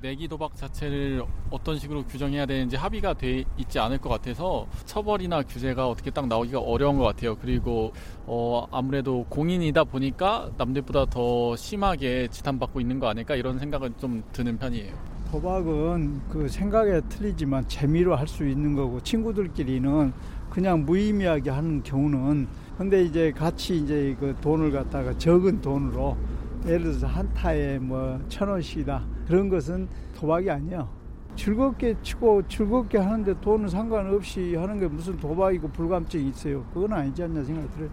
[0.00, 5.88] 내기 도박 자체를 어떤 식으로 규정해야 되는지 합의가 돼 있지 않을 것 같아서 처벌이나 규제가
[5.88, 7.34] 어떻게 딱 나오기가 어려운 것 같아요.
[7.36, 7.92] 그리고
[8.24, 14.56] 어 아무래도 공인이다 보니까 남들보다 더 심하게 지탄받고 있는 거 아닐까 이런 생각은 좀 드는
[14.58, 14.94] 편이에요.
[15.32, 20.12] 도박은 그 생각에 틀리지만 재미로 할 수 있는 거고 친구들끼리는
[20.48, 22.46] 그냥 무의미하게 하는 경우는
[22.78, 26.16] 근데 이제 같이 이제 그 돈을 갖다가 적은 돈으로
[26.68, 30.88] 예를 들어서 한 타에 뭐 천 원씩이다 그런 것은 도박이 아니야.
[31.36, 36.64] 즐겁게 치고 즐겁게 하는데 돈은 상관없이 하는 게 무슨 도박이고 불감증이 있어요.
[36.74, 37.90] 그건 아니지 않냐 생각이 들어요.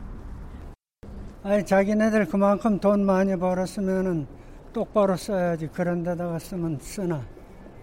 [1.43, 4.25] 아니 자기네들 그만큼 돈 많이 벌었으면은
[4.73, 7.21] 똑바로 써야지 그런 데다가 쓰면 쓰나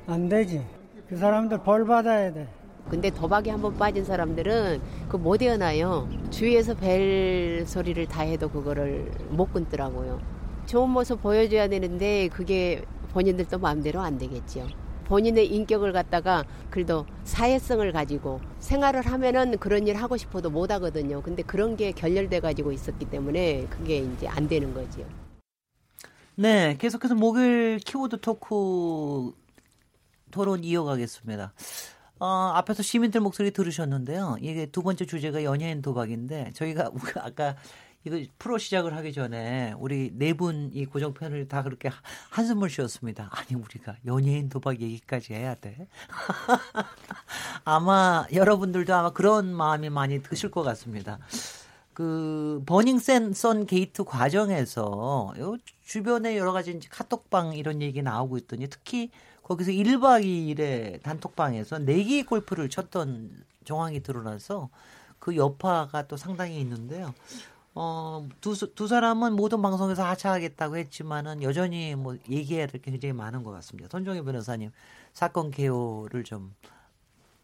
[0.07, 0.67] 안 되지.
[1.09, 2.49] 그 사람들 벌 받아야 돼.
[2.91, 6.09] 근데 도박에 한번 빠진 사람들은 그 못 헤어나요.
[6.31, 10.19] 주위에서 벨 소리를 다 해도 그거를 못 끊더라고요.
[10.73, 14.67] 좋은 모습 보여줘야 되는데 그게 본인들도 마음대로 안 되겠지요.
[15.05, 21.21] 본인의 인격을 갖다가 그래도 사회성을 가지고 생활을 하면은 그런 일 하고 싶어도 못 하거든요.
[21.21, 25.05] 근데 그런 게 결렬돼 가지고 있었기 때문에 그게 이제 안 되는 거지요.
[26.37, 29.35] 네, 계속해서 목요일 키워드 토크
[30.31, 31.53] 토론 이어가겠습니다.
[32.19, 34.37] 어, 앞에서 시민들 목소리 들으셨는데요.
[34.41, 37.57] 이게 두 번째 주제가 연예인 도박인데 저희가 아까
[38.05, 41.91] 이거 프로 시작을 하기 전에 우리 네 분 이 고정편을 다 그렇게
[42.31, 43.31] 한숨을 쉬었습니다.
[43.33, 45.87] 아니 우리가 연예인 도박 얘기까지 해야 돼.
[47.65, 51.19] 아마 여러분들도 아마 그런 마음이 많이 드실 것 같습니다.
[51.95, 59.11] 그 버닝썬 썬 게이트 과정에서 요 주변에 여러 가지 카톡방 이런 얘기 나오고 있더니 특히
[59.43, 64.71] 거기서 1박 2일에 단톡방에서 내기 골프를 쳤던 정황이 드러나서
[65.19, 67.15] 그 여파가 또 상당히 있는데요.
[67.75, 73.43] 어, 두, 두 사람은 모든 방송에서 하차하겠다고 했지만은 여전히 뭐 얘기해야 될 게 굉장히 많은
[73.43, 73.89] 것 같습니다.
[73.91, 74.71] 손정희 변호사님,
[75.15, 76.55] 사건 개요를 좀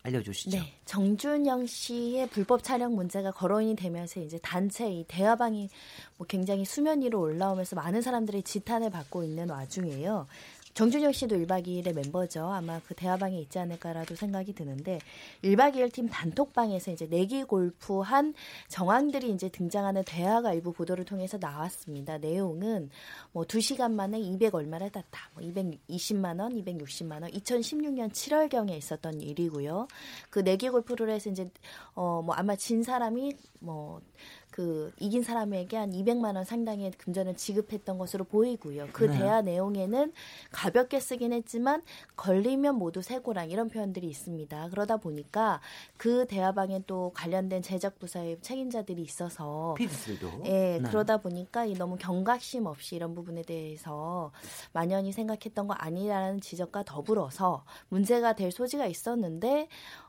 [0.02, 0.56] 알려주시죠.
[0.56, 5.68] 네, 정준영 씨의 불법 촬영 문제가 거론이 되면서 이제 단체 이 대화방이
[6.16, 10.26] 뭐 굉장히 수면 위로 올라오면서 많은 사람들이 지탄을 받고 있는 와중에요.
[10.78, 12.44] 정준영 씨도 1박 2일의 멤버죠.
[12.44, 15.00] 아마 그 대화방에 있지 않을까라도 생각이 드는데
[15.42, 18.32] 1박 2일 팀 단톡방에서 이제 내기 골프한
[18.68, 22.18] 정황들이 이제 등장하는 대화가 일부 보도를 통해서 나왔습니다.
[22.18, 22.90] 내용은
[23.32, 25.30] 뭐 2시간 만에 200 얼마를 땄다.
[25.34, 27.30] 뭐 220만 원, 260만 원.
[27.32, 29.88] 2016년 7월 경에 있었던 일이고요.
[30.30, 31.50] 그 내기 골프를 해서 이제
[31.94, 34.00] 어 뭐 아마 진 사람이 뭐
[34.58, 38.88] 그 이긴 사람에게 한 200만 원 상당의 금전을 지급했던 것으로 보이고요.
[38.92, 39.16] 그 네.
[39.16, 40.12] 대화 내용에는
[40.50, 41.84] 가볍게 쓰긴 했지만
[42.16, 44.70] 걸리면 모두 세고랑 이런 표현들이 있습니다.
[44.70, 45.60] 그러다 보니까
[45.96, 50.82] 그 대화방에 또 관련된 제작 부서의 책임자들이 있어서 피디들도 예, 네.
[50.82, 54.32] 그러다 보니까 이 너무 경각심 없이 이런 부분에 대해서
[54.72, 59.68] 만연히 생각했던 거 아니라는 지적과 더불어서 문제가 될 소지가 있었는데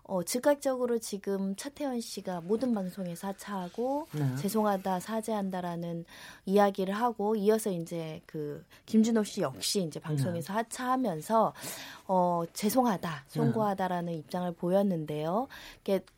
[0.10, 4.36] 어, 즉각적으로 지금 차태현 씨가 모든 방송에서 하차하고 네.
[4.38, 6.04] 죄송하다 사죄한다라는
[6.48, 10.58] 이야기를 하고 이어서 이제 그 김준호 씨 역시 이제 방송에서 네.
[10.58, 11.54] 하차하면서
[12.08, 14.18] 어, 죄송하다 송구하다라는 네.
[14.18, 15.48] 입장을 보였는데요.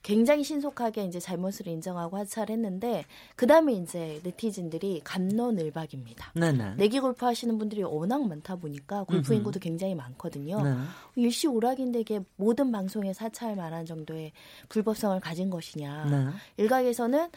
[0.01, 3.03] 굉장히 신속하게 이제 잘못을 인정하고 하차를 했는데
[3.35, 6.31] 그 다음에 이제 네티즌들이 감론을박입니다.
[6.35, 6.75] 네, 네.
[6.75, 10.63] 내기 골프 하시는 분들이 워낙 많다 보니까 골프 인구도 굉장히 많거든요.
[10.63, 10.77] 네.
[11.17, 14.31] 일시 오락인데 이게 모든 방송에서 하차할 만한 만한 정도의
[14.69, 16.05] 불법성을 가진 것이냐.
[16.05, 16.27] 네.
[16.57, 17.29] 일각에서는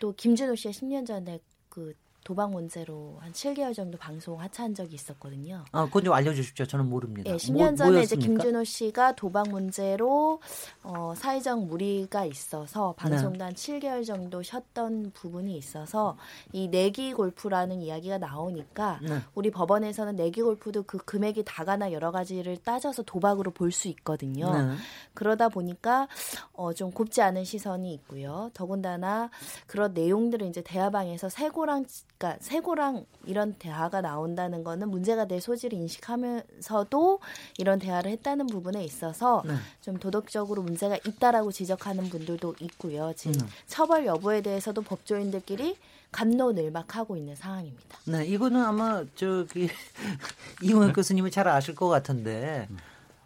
[0.00, 1.94] 또 김준호 씨가 10년 전에 그
[2.24, 5.64] 도박 문제로 한 7개월 정도 방송 하차한 적이 있었거든요.
[5.72, 6.66] 아, 그건 좀 알려주십시오.
[6.66, 7.30] 저는 모릅니다.
[7.30, 8.02] 예, 10년 뭐, 전에 뭐였습니까?
[8.02, 10.40] 이제 김준호 씨가 도박 문제로
[10.82, 13.44] 어, 사회적 무리가 있어서 방송도 네.
[13.44, 16.16] 한 7개월 정도 쉬었던 부분이 있어서
[16.52, 19.18] 이 내기 골프라는 이야기가 나오니까 네.
[19.34, 24.52] 우리 법원에서는 내기 골프도 그 금액이 다가나 여러 가지를 따져서 도박으로 볼 수 있거든요.
[24.52, 24.76] 네.
[25.14, 26.08] 그러다 보니까
[26.52, 28.50] 어, 좀 곱지 않은 시선이 있고요.
[28.54, 29.30] 더군다나
[29.66, 31.86] 그런 내용들을 이제 대화방에서 세고랑
[32.22, 37.18] 그러니까 세고랑 이런 대화가 나온다는 거는 문제가 될 소지를 인식하면서도
[37.58, 39.54] 이런 대화를 했다는 부분에 있어서 네.
[39.80, 43.12] 좀 도덕적으로 문제가 있다라고 지적하는 분들도 있고요.
[43.16, 43.48] 지금 음.
[43.66, 45.76] 처벌 여부에 대해서도 법조인들끼리
[46.12, 47.98] 감론을박하고 있는 상황입니다.
[48.04, 49.68] 네, 이거는 아마 저기
[50.62, 52.68] 이용혁 교수님은 잘 아실 것 같은데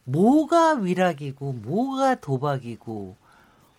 [0.04, 3.16] 뭐가 위락이고 뭐가 도박이고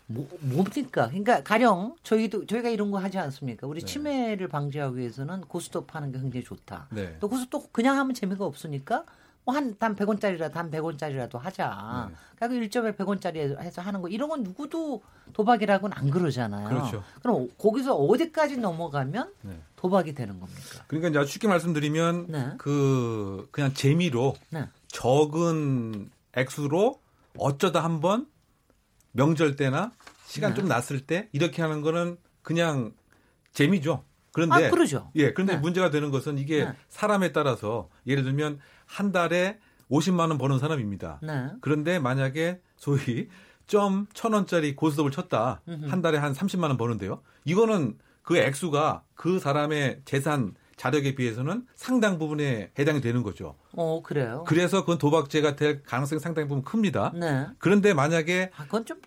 [0.08, 1.08] 뭐, 뭡니까?
[1.08, 3.68] 그러니까 가령 저희도 저희가 이런 거 하지 않습니까?
[3.68, 3.86] 우리 네.
[3.86, 6.88] 치매를 방지하기 위해서는 고스톱 하는 게 굉장히 좋다.
[6.92, 7.18] 네.
[7.20, 9.04] 또 고스톱 그냥 하면 재미가 없으니까
[9.44, 12.10] 뭐 뭐한단 100원짜리라도 한 100원짜리라도 하자.
[12.10, 12.48] 네.
[12.48, 15.02] 그리고 1점에 100원짜리 해서 하는 거 이런 건 누구도
[15.34, 16.68] 도박이라고는 안 그러잖아요.
[16.68, 17.04] 그렇죠.
[17.22, 19.60] 그럼 거기서 어디까지 넘어가면 네.
[19.78, 20.84] 도박이 되는 겁니까?
[20.88, 22.52] 그러니까 이제 쉽게 말씀드리면 네.
[22.58, 24.68] 그 그냥 재미로 네.
[24.90, 27.00] 적은 액수로
[27.38, 28.28] 어쩌다 한번
[29.18, 29.92] 명절 때나
[30.26, 30.60] 시간 네.
[30.62, 32.94] 좀 났을 때 이렇게 하는 거는 그냥
[33.52, 34.04] 재미죠.
[34.32, 35.12] 그런데 아, 그러죠.
[35.16, 35.60] 예, 그런데 네.
[35.60, 36.74] 문제가 되는 것은 이게 네.
[36.90, 39.58] 사람에 따라서 예를 들면 한 달에
[39.90, 41.20] 50만 원 버는 사람입니다.
[41.24, 41.48] 네.
[41.62, 43.28] 그런데 만약에 소위
[43.66, 45.88] 점 천 원짜리 고스톱을 쳤다 음흠.
[45.88, 47.22] 한 달에 한 30만 원 버는데요.
[47.46, 53.56] 이거는 그 액수가 그 사람의 재산 자력에 비해서는 상당 부분에 해당이 되는 거죠.
[53.76, 54.44] 어, 그래요.
[54.48, 57.14] 그래서 그건 도박죄가 될 가능성이 상당히 부분 큽니다.
[57.16, 57.48] 네.
[57.58, 59.02] 그런데 만약에 아, 그건 좀,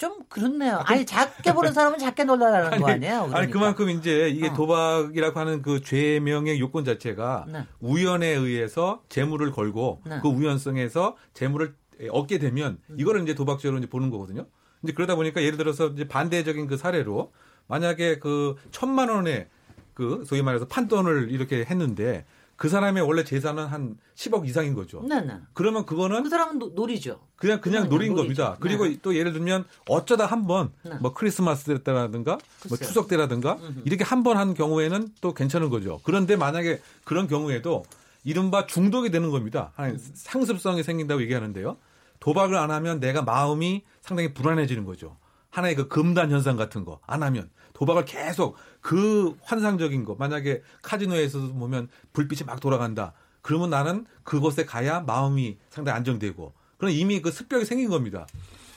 [0.00, 0.82] 좀, 좀 그렇네요.
[0.86, 3.14] 아니, 작게 보는 사람은 작게 놀라라는 거 아니에요?
[3.16, 3.38] 그러니까.
[3.38, 4.54] 아니 그만큼 이제 이게 어.
[4.54, 7.66] 도박이라고 하는 그 죄명의 요건 자체가 네.
[7.80, 10.18] 우연에 의해서 재물을 걸고 네.
[10.22, 11.74] 그 우연성에서 재물을
[12.10, 14.46] 얻게 되면 이거를 이제 도박죄로 이제 보는 거거든요.
[14.82, 17.32] 이제 그러다 보니까 예를 들어서 이제 반대적인 그 사례로
[17.66, 19.48] 만약에 그 천만 원의
[19.92, 22.24] 그 소위 말해서 판돈을 이렇게 했는데
[22.60, 25.02] 그 사람의 원래 재산은 한 10억 이상인 거죠.
[25.08, 25.32] 네, 네.
[25.54, 27.18] 그러면 그거는 그 사람은 노, 놀이죠.
[27.36, 28.42] 그냥 그냥 노린 놀이죠.
[28.42, 28.56] 겁니다.
[28.60, 28.98] 그리고 네.
[29.00, 30.92] 또 예를 들면 어쩌다 한번 네.
[31.00, 32.32] 뭐 크리스마스 때라든가
[32.68, 32.86] 뭐 글쎄요.
[32.86, 33.82] 추석 때라든가 음흠.
[33.86, 36.00] 이렇게 한 번 한 경우에는 또 괜찮은 거죠.
[36.04, 37.82] 그런데 만약에 그런 경우에도
[38.24, 39.72] 이른바 중독이 되는 겁니다.
[39.76, 39.80] 음.
[39.82, 41.78] 하나의 상습성이 생긴다고 얘기하는데요.
[42.20, 45.16] 도박을 안 하면 내가 마음이 상당히 불안해지는 거죠.
[45.48, 51.52] 하나의 그 금단 현상 같은 거 안 하면 도박을 계속 그 환상적인 거 만약에 카지노에서
[51.52, 53.12] 보면 불빛이 막 돌아간다.
[53.42, 58.26] 그러면 나는 그곳에 가야 마음이 상당히 안정되고 그럼 이미 그 습벽이 생긴 겁니다.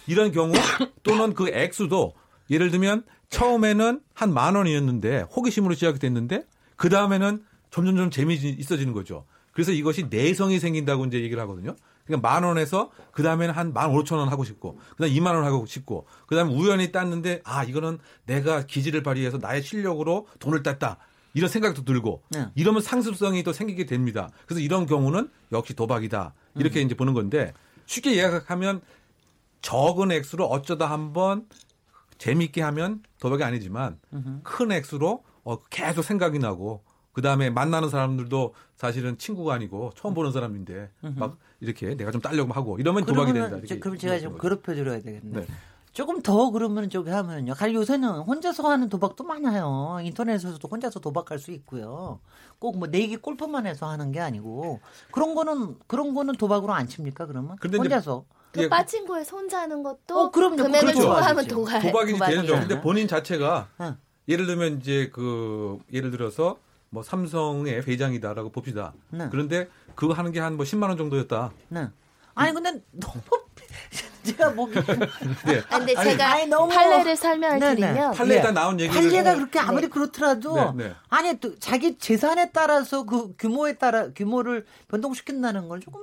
[0.07, 0.53] 이런 경우
[1.03, 2.13] 또는 그 액수도
[2.49, 6.45] 예를 들면 처음에는 한 만 원이었는데 호기심으로 시작이 됐는데
[6.75, 9.25] 그 다음에는 점점점 재미 있어지는 거죠.
[9.53, 11.75] 그래서 이것이 내성이 생긴다고 이제 얘기를 하거든요.
[12.05, 15.45] 그러니까 만 원에서 그 다음에는 한 만 오천 원 하고 싶고 그 다음 이만 원
[15.45, 20.97] 하고 싶고 그 다음에 우연히 땄는데 아 이거는 내가 기지를 발휘해서 나의 실력으로 돈을 땄다.
[21.35, 22.47] 이런 생각도 들고 네.
[22.53, 24.29] 이러면 상습성이 또 생기게 됩니다.
[24.45, 26.33] 그래서 이런 경우는 역시 도박이다.
[26.55, 26.85] 이렇게 음.
[26.85, 27.53] 이제 보는 건데
[27.87, 28.81] 쉽게 예약하면
[29.61, 31.47] 적은 액수로 어쩌다 한번
[32.19, 33.97] 재미있게 하면 도박이 아니지만
[34.43, 40.31] 큰 액수로 어, 계속 생각이 나고 그 다음에 만나는 사람들도 사실은 친구가 아니고 처음 보는
[40.31, 43.57] 사람인데 막 이렇게 내가 좀 따려고 하고 이러면 도박이 된다.
[43.67, 44.41] 저- 그럼 제가 좀 얘기하는 거죠.
[44.41, 45.39] 괴롭혀 드려야 되겠네.
[45.41, 45.47] 네.
[45.93, 47.53] 조금 더 그러면 저기 하면요.
[47.53, 49.99] 가령 요새는 혼자서 하는 도박도 많아요.
[50.03, 52.19] 인터넷에서도 혼자서 도박할 수 있고요.
[52.59, 54.79] 꼭 뭐 내기 골프만 해서 하는 게 아니고
[55.11, 57.27] 그런 거는 그런 거는 도박으로 안 칩니까?
[57.27, 60.55] 그러면 근데 혼자서 그 예, 빠진 거에 손 자는 것도 어, 그럼요.
[60.57, 61.01] 금액을 그렇죠.
[61.01, 61.47] 초과하면.
[61.47, 62.53] 도박 도박이 되죠.
[62.53, 62.81] 근데 네.
[62.81, 63.97] 본인 자체가 응.
[64.27, 66.57] 예를 들면 이제 그 예를 들어서
[66.89, 68.93] 뭐 삼성의 회장이다라고 봅시다.
[69.09, 69.27] 네.
[69.31, 71.51] 그런데 그거 하는 게 한 뭐 10만 원 정도였다.
[71.69, 71.87] 네.
[72.35, 73.21] 아니 근데 너무
[74.23, 75.61] 제가 뭐 네.
[75.69, 77.75] 아, 근데 제가 아니, 너무- 판례를 설명을 네네.
[77.75, 78.51] 드리면 판례에다 예.
[78.53, 80.95] 나온 얘기를 판례가 그렇게 아무리 그렇더라도 네, 네.
[81.09, 85.99] 아니 또 자기 재산에 따라서 그 규모에 따라 규모를 변동시킨다는 걸 조금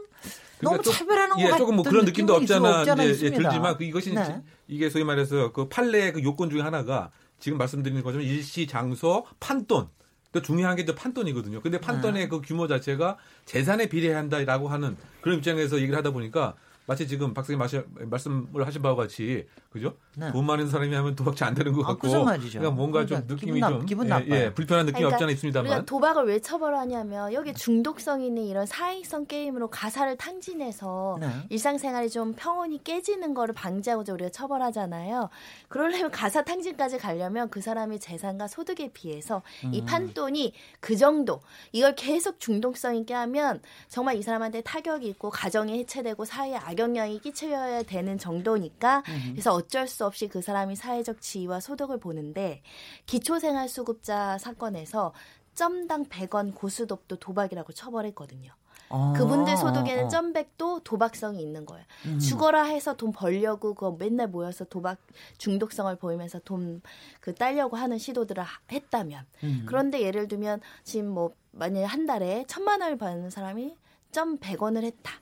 [0.60, 3.30] 너무 그러니까 좀- 차별하는 것 예, 같은 조금 뭐 그런 느낌도 없잖아, 없잖아 이제 예.
[3.30, 4.22] 들지만 그 이것이 네.
[4.22, 7.10] 이제 이게 소위 말해서 그 판례의 그 요건 중에 하나가
[7.40, 9.88] 지금 말씀드리는 것처럼 일시 장소 판돈
[10.32, 11.60] 또 중요한 게 이제 판돈이거든요.
[11.60, 12.28] 근데 판돈의 네.
[12.28, 16.54] 그 규모 자체가 재산에 비례한다라고 하는 그런 입장에서 얘기를 하다 보니까
[16.90, 19.94] 마치 지금 박사님 마시, 말씀을 하신 바와 같이 그죠?
[20.16, 20.32] 네.
[20.32, 22.58] 돈 많은 사람이 하면 도박지 안 되는 것 아, 같고 그죠 말이죠.
[22.58, 24.34] 그러니까 뭔가 좀 그러니까 느낌이 기분 나- 좀 기분 예, 나빠요.
[24.34, 28.66] 예, 불편한 느낌이 그러니까 없지 않아 있습니다만 우리가 도박을 왜 처벌하냐면 여기 중독성 있는 이런
[28.66, 31.28] 사행성 게임으로 가사를 탕진해서 네.
[31.50, 35.30] 일상생활이 좀 평온이 깨지는 거를 방지하고자 우리가 처벌하잖아요.
[35.68, 39.72] 그러려면 가사 탕진까지 가려면 그 사람의 재산과 소득에 비해서 음.
[39.72, 45.78] 이 판돈이 그 정도 이걸 계속 중독성 있게 하면 정말 이 사람한테 타격이 있고 가정이
[45.78, 51.60] 해체되고 사회에 악영 향이 끼쳐야 되는 정도니까 그래서 어쩔 수 없이 그 사람이 사회적 지위와
[51.60, 52.62] 소득을 보는데
[53.06, 55.12] 기초생활수급자 사건에서
[55.54, 58.52] 점당 100원 고스톱도 도박이라고 처벌했거든요.
[58.92, 60.08] 어, 그분들 소득에는 어, 어.
[60.08, 61.84] 점백도 도박성이 있는 거예요.
[62.06, 62.18] 음.
[62.18, 64.98] 죽어라 해서 돈 벌려고 그거 맨날 모여서 도박
[65.38, 66.82] 중독성을 보이면서 돈
[67.20, 69.62] 그 딸려고 하는 시도들을 하- 했다면 음.
[69.66, 73.76] 그런데 예를 들면 지금 뭐 만약에 한 달에 천만 원을 버는 사람이
[74.12, 75.12] 점 100원을 했다.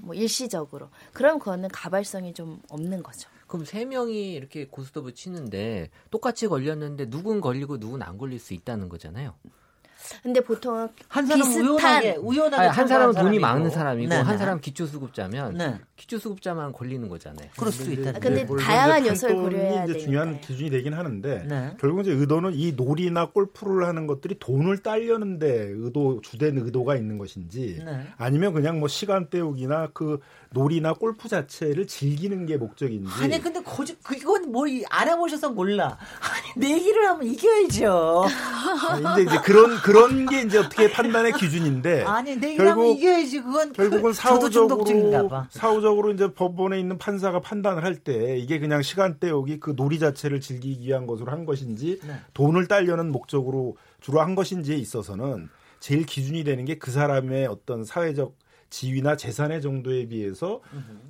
[0.00, 0.88] 뭐 일시적으로.
[1.12, 3.28] 그럼 그거는 가발성이 좀 없는 거죠.
[3.46, 8.88] 그럼 세 명이 이렇게 고스톱을 치는데 똑같이 걸렸는데 누군 걸리고 누군 안 걸릴 수 있다는
[8.88, 9.34] 거잖아요.
[10.22, 13.40] 근데 보통 한 사람 비슷한- 우연하게 우연하게 아니, 한 사람은 돈이 사람이고.
[13.40, 14.38] 많은 사람이고 네, 한 네.
[14.38, 15.78] 사람 기초수급자면 네.
[15.96, 17.48] 기초수급자만 걸리는 거잖아요.
[17.56, 18.10] 그럴 수도 있다.
[18.10, 19.98] 아, 근데 물론 다양한 요소를 고려해야 이제 되니까요.
[20.04, 21.76] 중요한 기준이 되긴 하는데 네.
[21.80, 27.82] 결국 이제 의도는 이 놀이나 골프를 하는 것들이 돈을 따려는데 의도 주된 의도가 있는 것인지
[27.84, 28.06] 네.
[28.16, 30.20] 아니면 그냥 뭐 시간 때우기나 그
[30.52, 35.96] 놀이나 골프 자체를 즐기는 게 목적인지 아니 근데 거짓 그건 뭐 이- 알아보셔서 몰라.
[36.20, 38.24] 아니 내기를 하면 이겨야죠.
[38.88, 39.76] 아니, 이제 이제 그런
[40.08, 45.46] 그런 게 이제 어떻게 판단의 기준인데 아니 하면 결국 이겨야지 그건 결국은 사후적으로 봐.
[45.50, 50.40] 사후적으로 이제 법원에 있는 판사가 판단을 할 때 이게 그냥 시간 때우기 그 놀이 자체를
[50.40, 52.14] 즐기기 위한 것으로 한 것인지 네.
[52.32, 55.48] 돈을 따려는 목적으로 주로 한 것인지에 있어서는
[55.80, 58.34] 제일 기준이 되는 게 그 사람의 어떤 사회적
[58.70, 60.60] 지위나 재산의 정도에 비해서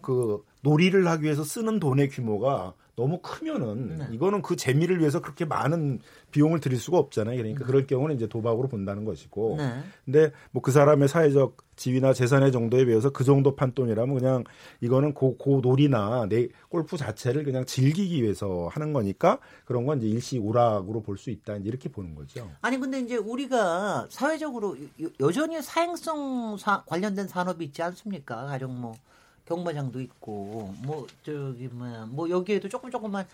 [0.03, 4.07] 그 놀이를 하기 위해서 쓰는 돈의 규모가 너무 크면은 네.
[4.13, 6.01] 이거는 그 재미를 위해서 그렇게 많은
[6.33, 7.37] 비용을 들일 수가 없잖아요.
[7.39, 9.57] 그러니까 그럴 경우는 이제 도박으로 본다는 것이고.
[9.59, 9.81] 네.
[10.05, 14.45] 근데 뭐 그 사람의 사회적 지위나 재산의 정도에 비해서 그 정도 판돈이라면 그냥
[14.83, 20.07] 이거는 고, 고 놀이나 내 골프 자체를 그냥 즐기기 위해서 하는 거니까 그런 건 이제
[20.09, 21.57] 일시 오락으로 볼 수 있다.
[21.57, 22.51] 이제 이렇게 보는 거죠.
[22.61, 28.45] 아니 근데 이제 우리가 사회적으로 여- 여전히 사행성 사- 관련된 산업이 있지 않습니까?
[28.45, 28.93] 가령 뭐
[29.61, 33.27] 경마장도 있고 뭐 저기 뭐야 뭐 여기에도 조금 조금만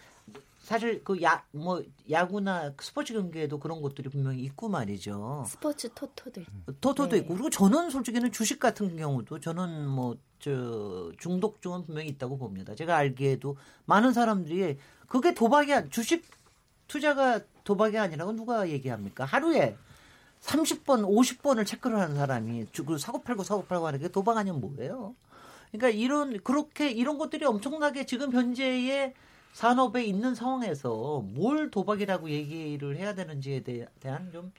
[0.63, 5.45] 사실 그 야 뭐 야구나 스포츠 경기에도 그런 것들이 분명히 있고 말이죠.
[5.47, 6.73] 스포츠 토토도 있고.
[6.81, 7.19] 토토도 네.
[7.19, 12.75] 있고 그리고 저는 솔직히는 주식 같은 경우도 저는 뭐 저 중독증은 분명히 있다고 봅니다.
[12.75, 13.57] 제가 알기에도
[13.87, 14.77] 많은 사람들이
[15.09, 16.25] 그게 도박이 아 주식
[16.89, 19.25] 투자가 도박이 아니라고 누가 얘기합니까?
[19.25, 19.77] 하루에
[20.43, 24.61] 30번, 50번을 체크를 하는 사람이 주- 그 사고 팔고 사고 팔고 하는 게 도박 아니면
[24.61, 25.15] 뭐예요?
[25.73, 29.15] 그러니까 이런 그렇게 이런 것들이 엄청나게 지금 현재의
[29.53, 34.53] 산업에 있는 상황에서 뭘 도박이라고 얘기를 해야 되는지에 대, 대한 좀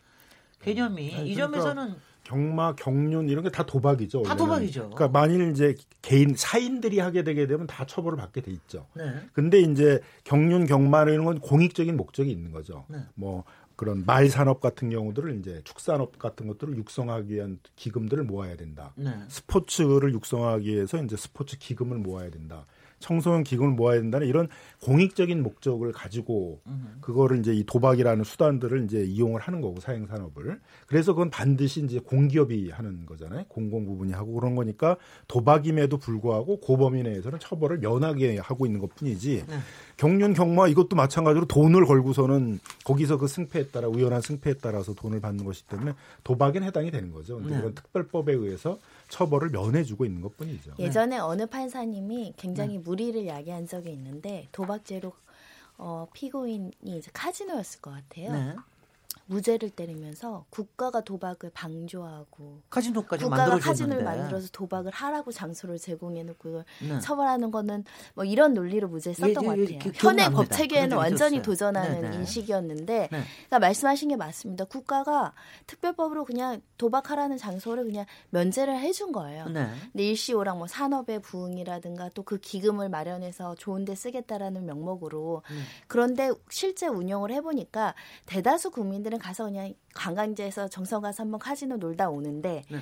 [0.62, 4.24] 개념이 아니, 이 그러니까 점에서는 경마, 경륜 이런 게 다 도박이죠.
[4.24, 4.38] 다 원래는.
[4.38, 4.90] 도박이죠.
[4.90, 8.88] 그러니까 만일 이제 개인 사인들이 하게 되게 되면 다 처벌을 받게 돼 있죠.
[8.96, 9.04] 네.
[9.34, 12.86] 근데 이제 경륜 경마 이런 건 공익적인 목적이 있는 거죠.
[12.90, 12.98] 네.
[13.16, 13.44] 뭐
[13.78, 18.92] 그런 말 산업 같은 경우들을 이제 축산업 같은 것들을 육성하기 위한 기금들을 모아야 된다.
[18.96, 19.12] 네.
[19.30, 22.66] 스포츠를 육성하기 위해서 이제 스포츠 기금을 모아야 된다.
[23.00, 24.48] 청소년 기금을 모아야 된다는 이런
[24.82, 26.98] 공익적인 목적을 가지고 음.
[27.02, 32.00] 그거를 이제 이 도박이라는 수단들을 이제 이용을 하는 거고 사행 산업을 그래서 그건 반드시 이제
[32.00, 38.66] 공기업이 하는 거잖아요 공공 부분이 하고 그런 거니까 도박임에도 불구하고 고범위 내에서는 처벌을 면하게 하고
[38.66, 39.58] 있는 것뿐이지 네.
[39.98, 45.44] 경륜 경마 이것도 마찬가지로 돈을 걸고서는 거기서 그 승패에 따라 우연한 승패에 따라서 돈을 받는
[45.44, 47.38] 것이기 때문에 도박엔 해당이 되는 거죠.
[47.38, 47.60] 근데 네.
[47.60, 48.78] 이건 특별법에 의해서
[49.10, 50.74] 처벌을 면해주고 있는 것뿐이죠.
[50.78, 55.12] 예전에 어느 판사님이 굉장히 무리를 야기한 적이 있는데 도박죄로
[55.80, 58.56] 어, 피고인이 이제 카지노였을 것 같아요.
[59.28, 59.34] 네.
[59.36, 63.58] 무죄를 때리면서 국가가 도박을 방조하고 카지노까지 국가가.
[63.60, 67.00] 카지노를 만들어서 도박을 하라고 장소를 제공해놓고 네.
[67.00, 69.80] 처벌하는 거는 뭐 이런 논리로 무죄 썼던 예, 것 예, 같아요.
[69.92, 70.32] 기- 현행.
[70.32, 71.42] 법 체계에는 완전히 있었어요.
[71.42, 72.16] 도전하는 네, 네.
[72.18, 73.08] 인식이었는데, 네.
[73.10, 74.66] 그러니까 말씀하신 게 맞습니다.
[74.66, 75.34] 국가가
[75.68, 79.48] 특별법으로 그냥 도박하라는 장소를 그냥 면제를 해준 거예요.
[79.50, 79.68] 네.
[79.92, 85.64] 근데 일시오락 뭐 산업의 부흥이라든가 또 그 기금을 마련해서 좋은데 쓰겠다라는 명목으로 음.
[85.88, 92.64] 그런데 실제 운영을 해보니까 대다수 국민들은 가서 그냥 관광지에서 정성 가서 한번 카지노 놀다 오는데
[92.70, 92.78] 네.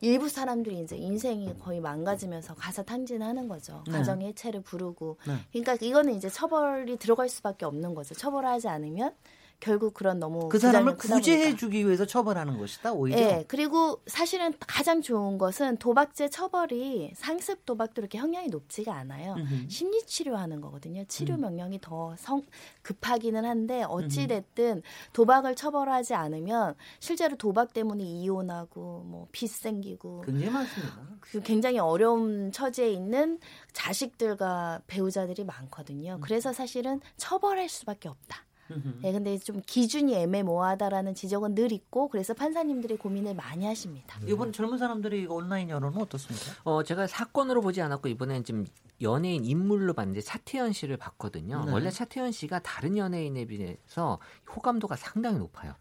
[0.00, 3.84] 일부 사람들이 이제 인생이 거의 망가지면서 가사 탕진하는 거죠.
[3.86, 3.92] 네.
[3.92, 5.18] 가정 해체를 부르고.
[5.26, 5.36] 네.
[5.52, 8.14] 그러니까 이거는 이제 처벌이 들어갈 수밖에 없는 거죠.
[8.14, 9.14] 처벌하지 않으면
[9.62, 11.56] 결국 그런 너무 그 사람을 부작용이 크다 구제해 보니까.
[11.56, 13.18] 주기 위해서 처벌하는 것이다 오히려.
[13.18, 19.34] 예, 그리고 사실은 가장 좋은 것은 도박죄 처벌이 상습 도박도 이렇게 형량이 높지가 않아요.
[19.34, 19.68] 음흠.
[19.68, 21.04] 심리 치료하는 거거든요.
[21.04, 21.42] 치료 음.
[21.42, 22.42] 명령이 더 성,
[22.82, 31.02] 급하기는 한데 어찌 됐든 도박을 처벌하지 않으면 실제로 도박 때문에 이혼하고 뭐빚 생기고 굉장히 많습니다.
[31.20, 33.38] 그 굉장히 어려운 처지에 있는
[33.72, 36.18] 자식들과 배우자들이 많거든요.
[36.20, 38.44] 그래서 사실은 처벌할 수밖에 없다.
[39.04, 44.18] 예, 근데 좀 기준이 애매모호하다라는 지적은 늘 있고 그래서 판사님들이 고민을 많이 하십니다.
[44.26, 46.52] 이번 젊은 사람들이 온라인 여론은 어떻습니까?
[46.64, 48.66] 어, 제가 사건으로 보지 않았고 이번엔 좀
[49.00, 51.64] 연예인 인물로 봤는데 차태현 씨를 봤거든요.
[51.64, 51.72] 네.
[51.72, 54.18] 원래 차태현 씨가 다른 연예인에 비해서
[54.54, 55.74] 호감도가 상당히 높아요.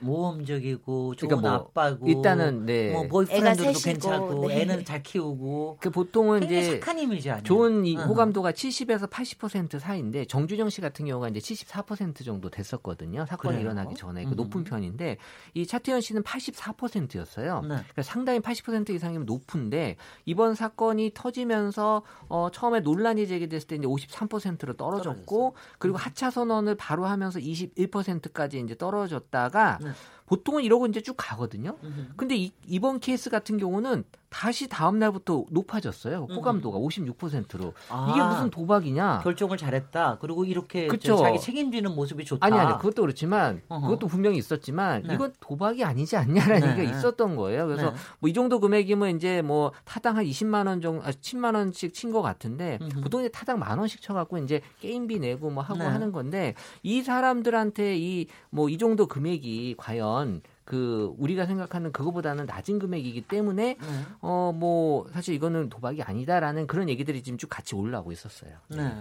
[0.00, 2.92] 모험적이고 좋은 그러니까 뭐 아빠고 일단은 네.
[2.92, 4.62] 뭐 보이프렌드도 셋이고, 괜찮고 네.
[4.62, 7.42] 애는 잘 키우고 그 보통은 이제 착한 이미지 아니에요?
[7.42, 8.02] 좋은 이 어.
[8.02, 13.26] 호감도가 70에서 80% 사이인데 정준영 씨 같은 경우가 이제 74% 정도 됐었거든요.
[13.26, 13.70] 사건이 그래요?
[13.70, 14.36] 일어나기 전에 그 음.
[14.36, 15.16] 높은 편인데
[15.54, 17.60] 이 차태현 씨는 84%였어요.
[17.62, 17.68] 네.
[17.68, 24.74] 그러니까 상당히 80% 이상이면 높은데 이번 사건이 터지면서 어, 처음에 논란이 제기됐을 때 이제 53%로
[24.74, 29.87] 떨어졌고 그리고 하차 선언을 바로 하면서 21%까지 이제 떨어졌다가 네.
[29.88, 30.17] enough.
[30.28, 31.76] 보통은 이러고 이제 쭉 가거든요.
[31.82, 32.06] 음흠.
[32.16, 36.26] 근데 이, 이번 케이스 같은 경우는 다시 다음 날부터 높아졌어요.
[36.30, 37.72] 호감도가 56%로.
[37.88, 39.20] 아, 이게 무슨 도박이냐?
[39.24, 40.18] 결정을 잘했다.
[40.20, 41.16] 그리고 이렇게 그쵸.
[41.16, 42.44] 저 자기 책임지는 모습이 좋다.
[42.46, 43.86] 아니 아니 그것도 그렇지만 어허.
[43.88, 45.14] 그것도 분명히 있었지만 네.
[45.14, 46.82] 이건 도박이 아니지 않냐라는 네.
[46.82, 47.66] 얘기가 있었던 거예요.
[47.66, 47.96] 그래서 네.
[48.18, 52.20] 뭐이 정도 금액이면 이제 뭐 타당 한 20만 원 정도, 아, 10만 원씩 친 것
[52.20, 53.00] 같은데 음흠.
[53.00, 55.86] 보통 이제 타당 만 원씩 쳐갖고 이제 게임비 내고 뭐 하고 네.
[55.86, 60.17] 하는 건데 이 사람들한테 이 뭐이 정도 금액이 과연
[60.64, 64.04] 그 우리가 생각하는 그거보다는 낮은 금액이기 때문에 네.
[64.20, 68.52] 어뭐 사실 이거는 도박이 아니다라는 그런 얘기들이 지금 쭉 같이 올라오고 있었어요.
[68.68, 68.92] 네.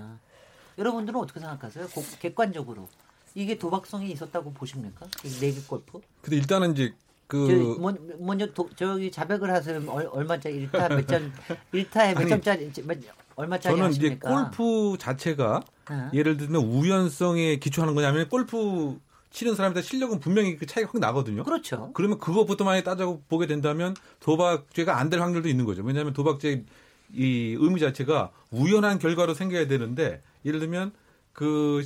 [0.78, 1.88] 여러분들은 어떻게 생각하세요?
[1.88, 2.88] 고- 객관적으로
[3.36, 5.06] 이게 도박성이 있었다고 보십니까?
[5.26, 6.00] 이 내기 골프?
[6.22, 6.94] 근데 일단은 이제
[7.30, 9.82] 저, 그 먼- 먼저 도, 저기 자백을 하세요.
[9.92, 11.34] 얼, 얼마짜리 1타 몇 점,
[11.74, 12.98] 1타에 몇 아니, 점짜리 몇,
[13.36, 14.52] 얼마짜리 저는 이제 하십니까?
[14.52, 16.10] 골프 자체가 네.
[16.14, 18.98] 예를 들면 우연성에 기초하는 거냐면 골프
[19.32, 21.44] 치는 사람들 실력은 분명히 그 차이가 확 나거든요.
[21.44, 21.92] 그렇죠.
[21.94, 25.84] 그러면 그것부터 많이 따져 보게 된다면 도박죄가 안 될 확률도 있는 거죠.
[25.84, 26.66] 왜냐하면 도박죄
[27.14, 30.92] 이 의미 자체가 우연한 결과로 생겨야 되는데 예를 들면
[31.34, 31.84] 그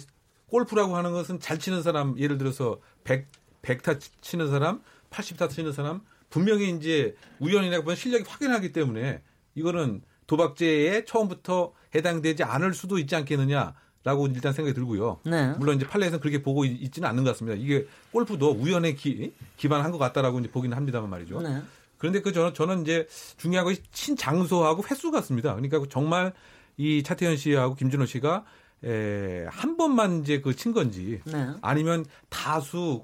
[0.47, 3.27] 골프라고 하는 것은 잘 치는 사람 예를 들어서 100
[3.61, 4.81] 100타 치는 사람,
[5.11, 9.21] 80타 치는 사람 분명히 이제 우연이나 보면 실력이 확연하기 때문에
[9.55, 15.19] 이거는 도박죄에 처음부터 해당되지 않을 수도 있지 않겠느냐 라고 일단 생각이 들고요.
[15.25, 15.53] 네.
[15.59, 17.55] 물론 이제 판례에서는 그렇게 보고 있- 있지는 않는 것 같습니다.
[17.61, 21.39] 이게 골프도 우연에 기, 기반한 것 같다라고 이제 보기는 합니다만 말이죠.
[21.41, 21.61] 네.
[21.99, 25.53] 그런데 그 저는 저는 이제 중요한 것이 친 장소하고 횟수 같습니다.
[25.53, 26.33] 그러니까 정말
[26.77, 28.43] 이 차태현 씨하고 김준호 씨가
[28.83, 31.49] 에, 한 번만 이제 그 친 건지 네.
[31.61, 33.03] 아니면 다수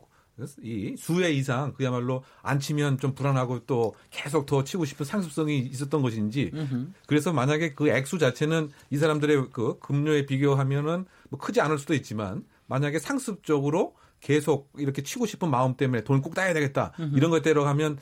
[0.62, 6.01] 이 수회 이상 그야말로 안 치면 좀 불안하고 또 계속 더 치고 싶은 상습성이 있었던
[6.01, 6.88] 것인지 음흠.
[7.08, 12.43] 그래서 만약에 그 액수 자체는 이 사람들의 그 금료에 비교하면은 뭐 크지 않을 수도 있지만
[12.67, 18.00] 만약에 상습적으로 계속 이렇게 치고 싶은 마음 때문에 돈을 꼭 따야 되겠다 이런 것 때려가면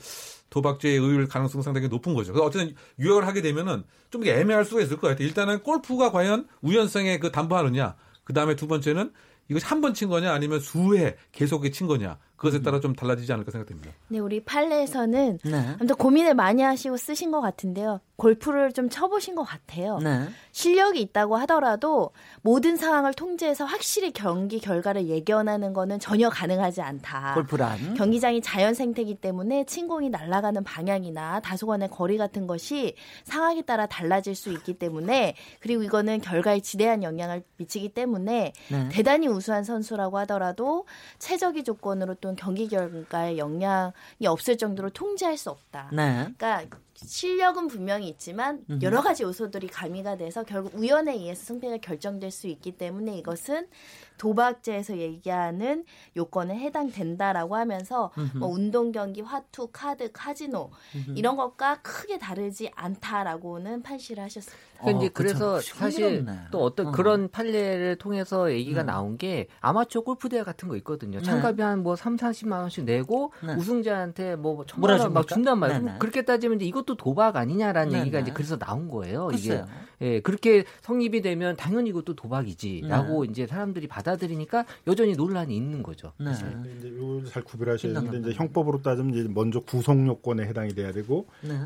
[0.50, 2.32] 도박죄의 의율 가능성 은 상당히 높은 거죠.
[2.32, 5.26] 그래서 어쨌든 유역을 하게 되면은 좀 애매할 수가 있을 것 같아요.
[5.26, 7.96] 일단은 골프가 과연 우연성에 그 담보하느냐.
[8.24, 9.12] 그 다음에 두 번째는
[9.48, 12.18] 이것이 한 번 친 거냐 아니면 수회 계속 친 거냐.
[12.36, 13.90] 그것에 따라 좀 달라지지 않을까 생각됩니다.
[14.08, 15.56] 네, 우리 판례에서는 네.
[15.78, 18.00] 아무튼 고민을 많이 하시고 쓰신 것 같은데요.
[18.16, 19.98] 골프를 좀 쳐보신 것 같아요.
[19.98, 20.26] 네.
[20.52, 27.34] 실력이 있다고 하더라도 모든 상황을 통제해서 확실히 경기 결과를 예견하는 거는 전혀 가능하지 않다.
[27.34, 27.94] 골프란.
[27.94, 32.94] 경기장이 자연 생태이기 때문에 침공이 날아가는 방향이나 다소간의 거리 같은 것이
[33.24, 38.88] 상황에 따라 달라질 수 있기 때문에 그리고 이거는 결과에 지대한 영향을 미치기 때문에 네.
[38.90, 40.86] 대단히 우수한 선수라고 하더라도
[41.18, 45.90] 최적의 조건으로 또 경기 결과에 영향이 없을 정도로 통제할 수 없다.
[45.92, 46.28] 네.
[46.36, 48.64] 그러니까 실력은 분명히 있지만.
[48.82, 53.68] 여러 가지 요소들이 가미가 돼서 결국 우연에 의해서 승패가 결정될 수 있기 때문에 이것은
[54.18, 55.84] 도박죄에서 얘기하는
[56.16, 58.10] 요건에 해당된다라고 하면서.
[58.36, 60.70] 뭐 운동 경기, 화투, 카드, 카지노
[61.14, 64.66] 이런 것과 크게 다르지 않다라고는 판시를 하셨습니다.
[64.82, 65.12] 이제 어, 그쵸.
[65.14, 66.38] 그래서 사실 흥미롭네.
[66.50, 66.92] 또 어떤 어.
[66.92, 68.86] 그런 판례를 통해서 얘기가 음.
[68.86, 71.18] 나온 게 아마추어 골프 대회 같은 거 있거든요.
[71.18, 71.24] 네.
[71.24, 73.54] 참가비 한뭐 3, 40만 원씩 내고 네.
[73.54, 75.34] 우승자한테 뭐 천만 뭐라 원막 줍니까?
[75.34, 75.80] 준단 말이에요.
[75.80, 75.98] 네, 네.
[75.98, 78.22] 그렇게 따지면 이제 이것도 도박 아니냐라는 네, 얘기가 네.
[78.22, 79.28] 이제 그래서 나온 거예요.
[79.28, 79.54] 글쎄요.
[79.54, 79.64] 이게
[80.02, 83.30] 예, 그렇게 성립이 되면 당연히 이것도 도박이지라고 네.
[83.30, 86.12] 이제 사람들이 받아들이니까 여전히 논란이 있는 거죠.
[86.18, 86.32] 네.
[86.78, 88.18] 이제 요걸 잘 구별하셔야 되는데.
[88.18, 91.58] 이제 형법으로 따지면 이제 먼저 구성 요건에 해당이 돼야 되고 네.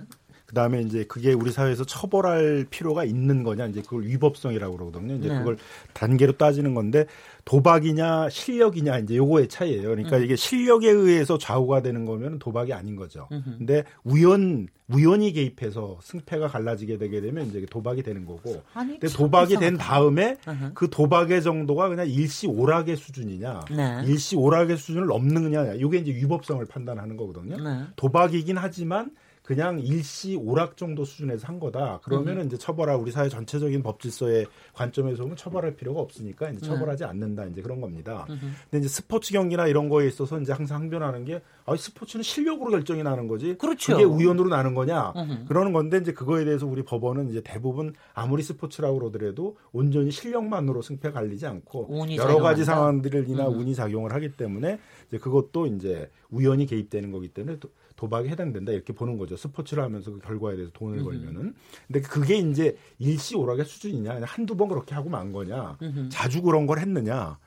[0.50, 5.14] 그다음에 이제 그게 우리 사회에서 처벌할 필요가 있는 거냐 이제 그걸 위법성이라고 그러거든요.
[5.14, 5.38] 이제 네.
[5.38, 5.56] 그걸
[5.92, 7.06] 단계로 따지는 건데
[7.44, 9.82] 도박이냐 실력이냐 이제 요거의 차이예요.
[9.82, 10.24] 그러니까 음.
[10.24, 13.28] 이게 실력에 의해서 좌우가 되는 거면 도박이 아닌 거죠.
[13.30, 13.58] 음흠.
[13.58, 18.60] 근데 우연 우연히 개입해서 승패가 갈라지게 되게 되면 이제 도박이 되는 거고.
[18.74, 19.84] 아니, 근데 참 도박이 된 이상하다.
[19.84, 20.72] 다음에 으흠.
[20.74, 24.02] 그 도박의 정도가 그냥 일시 오락의 수준이냐, 네.
[24.04, 27.56] 일시 오락의 수준을 넘느냐, 이게 이제 위법성을 판단하는 거거든요.
[27.62, 27.84] 네.
[27.94, 29.12] 도박이긴 하지만
[29.50, 31.98] 그냥 일시 오락 정도 수준에서 한 거다.
[32.04, 32.46] 그러면은 음.
[32.46, 36.66] 이제 처벌할 우리 사회 전체적인 법 질서의 관점에서 보면 처벌할 필요가 없으니까 이제 네.
[36.68, 37.46] 처벌하지 않는다.
[37.46, 38.26] 이제 그런 겁니다.
[38.30, 38.54] 음.
[38.70, 43.02] 근데 이제 스포츠 경기나 이런 거에 있어서 이제 항상 항변하는 게 아, 스포츠는 실력으로 결정이
[43.02, 43.56] 나는 거지.
[43.58, 43.94] 그렇죠.
[43.94, 45.14] 그게 우연으로 나는 거냐.
[45.16, 45.46] 음.
[45.48, 51.10] 그러는 건데 이제 그거에 대해서 우리 법원은 이제 대부분 아무리 스포츠라고 그러더라도 온전히 실력만으로 승패
[51.10, 53.58] 갈리지 않고 여러 가지 상황들이나 음.
[53.58, 57.58] 운이 작용을 하기 때문에 이제 그것도 이제 우연히 개입되는 거기 때문에
[58.00, 59.36] 도박에 해당된다 이렇게 보는 거죠.
[59.36, 61.54] 스포츠를 하면서 그 결과에 대해서 돈을 걸면은.
[61.86, 65.76] 근데 그게 이제 일시 오락의 수준이냐, 한두 번 그렇게 하고 만 거냐,
[66.08, 67.38] 자주 그런 걸 했느냐,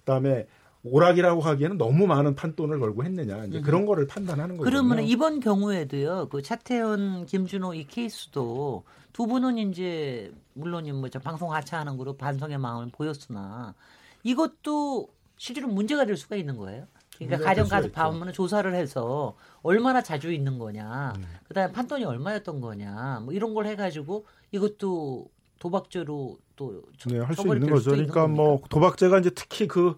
[0.00, 0.48] 그다음에
[0.82, 4.68] 오락이라고 하기에는 너무 많은 판돈을 걸고 했느냐 이제 그런 거를 판단하는 거죠.
[4.68, 6.28] 그러면 이번 경우에도요.
[6.30, 12.88] 그 차태현, 김준호 이 케이스도 두 분은 이제 물론 뭐저 방송 하차하는 거로 반성의 마음을
[12.90, 13.76] 보였으나
[14.24, 16.88] 이것도 실제로 문제가 될 수가 있는 거예요.
[17.26, 21.24] 그러니까 가정 가족 방문을 조사를 해서 얼마나 자주 있는 거냐, 음.
[21.48, 27.90] 그다음에 판돈이 얼마였던 거냐, 뭐 이런 걸 해가지고 이것도 도박죄로 또 네, 할수 있는 거죠.
[27.90, 29.96] 그러니까 있는 뭐 도박죄가 이제 특히 그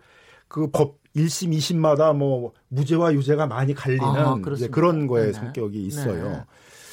[0.48, 4.36] 그법 1심, 2심마다 뭐 무죄와 유죄가 많이 갈리는 아,
[4.70, 5.32] 그런 거에 네.
[5.32, 6.30] 성격이 있어요.
[6.30, 6.44] 네.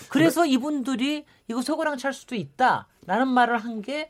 [0.09, 4.09] 그래서 이분들이 이거 서구랑 찰 수도 있다 라는 말을 한 게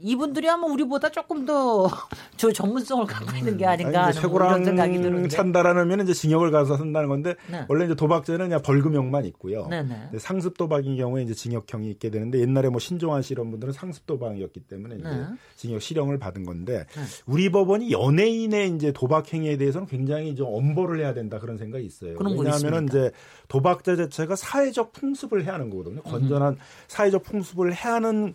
[0.00, 1.88] 이분들이 아마 우리보다 조금 더
[2.36, 7.08] 저 전문성을 갖고 있는 게 아닌가 하는 최고랑 생각이 드는데 찬다라면 이제 징역을 가서 쓴다는
[7.08, 7.64] 건데 네.
[7.68, 9.66] 원래 이제 도박죄는 그냥 벌금형만 있고요.
[9.68, 10.10] 네, 네.
[10.18, 14.60] 상습 도박인 경우에 이제 징역형이 있게 되는데 옛날에 뭐 신종환 씨 이런 분들은 상습 도박이었기
[14.60, 15.24] 때문에 이제 네.
[15.56, 17.02] 징역 실형을 받은 건데 네.
[17.26, 22.16] 우리 법원이 연예인의 이제 도박 행위에 대해서는 굉장히 좀 엄벌을 해야 된다 그런 생각이 있어요.
[22.20, 23.10] 왜냐하면은 이제
[23.48, 26.02] 도박자 자체가 사회적 풍습을 해야 하는 거거든요.
[26.02, 28.27] 건전한 사회적 풍습을 해야 하는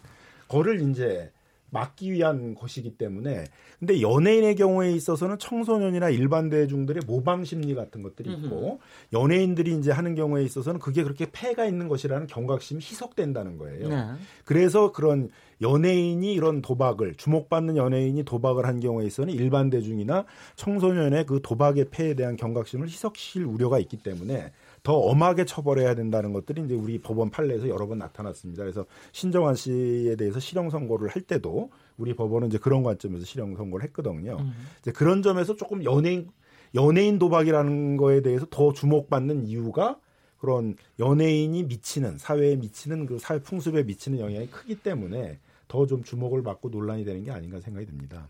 [0.48, 1.32] 거를 이제
[1.74, 3.46] 막기 위한 것이기 때문에
[3.80, 8.80] 근데 연예인의 경우에 있어서는 청소년이나 일반 대중들의 모방 심리 같은 것들이 있고
[9.12, 13.90] 연예인들이 이제 하는 경우에 있어서는 그게 그렇게 폐가 있는 것이라는 경각심이 희석된다는 거예요.
[13.90, 14.06] 네.
[14.46, 15.30] 그래서 그런
[15.62, 20.26] 연예인이 이런 도박을 주목받는 연예인이 도박을 한 경우에 있어서는 일반 대중이나
[20.56, 24.52] 청소년의 그 도박의 폐에 대한 경각심을 희석시킬 우려가 있기 때문에
[24.84, 28.64] 더 엄하게 처벌해야 된다는 것들이 이제 우리 법원 판례에서 여러 번 나타났습니다.
[28.64, 33.86] 그래서 신정환 씨에 대해서 실형 선고를 할 때도 우리 법원은 이제 그런 관점에서 실형 선고를
[33.86, 34.38] 했거든요.
[34.40, 34.54] 음.
[34.82, 36.30] 이제 그런 점에서 조금 연예인
[36.76, 39.98] 연예인 도박이라는 거에 대해서 더 주목받는 이유가
[40.38, 46.44] 그런 연예인이 미치는 사회에 미치는 그 사회 풍습에 미치는 영향이 크기 때문에 더 좀 주목을
[46.44, 48.28] 받고 논란이 되는 게 아닌가 생각이 듭니다.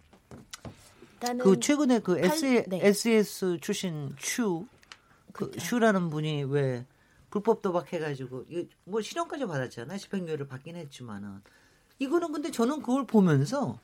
[1.40, 2.80] 그 최근에 그 팔, S, 네.
[2.86, 4.66] SAS 출신 추
[5.34, 6.86] 그 슈라는 분이 왜
[7.30, 8.46] 불법 도박해가지고
[8.86, 9.98] 뭐 실형까지 받았잖아요.
[9.98, 11.42] 집행유예를 받긴 했지만은
[12.00, 13.80] 이거는 근데 저는 그걸 보면서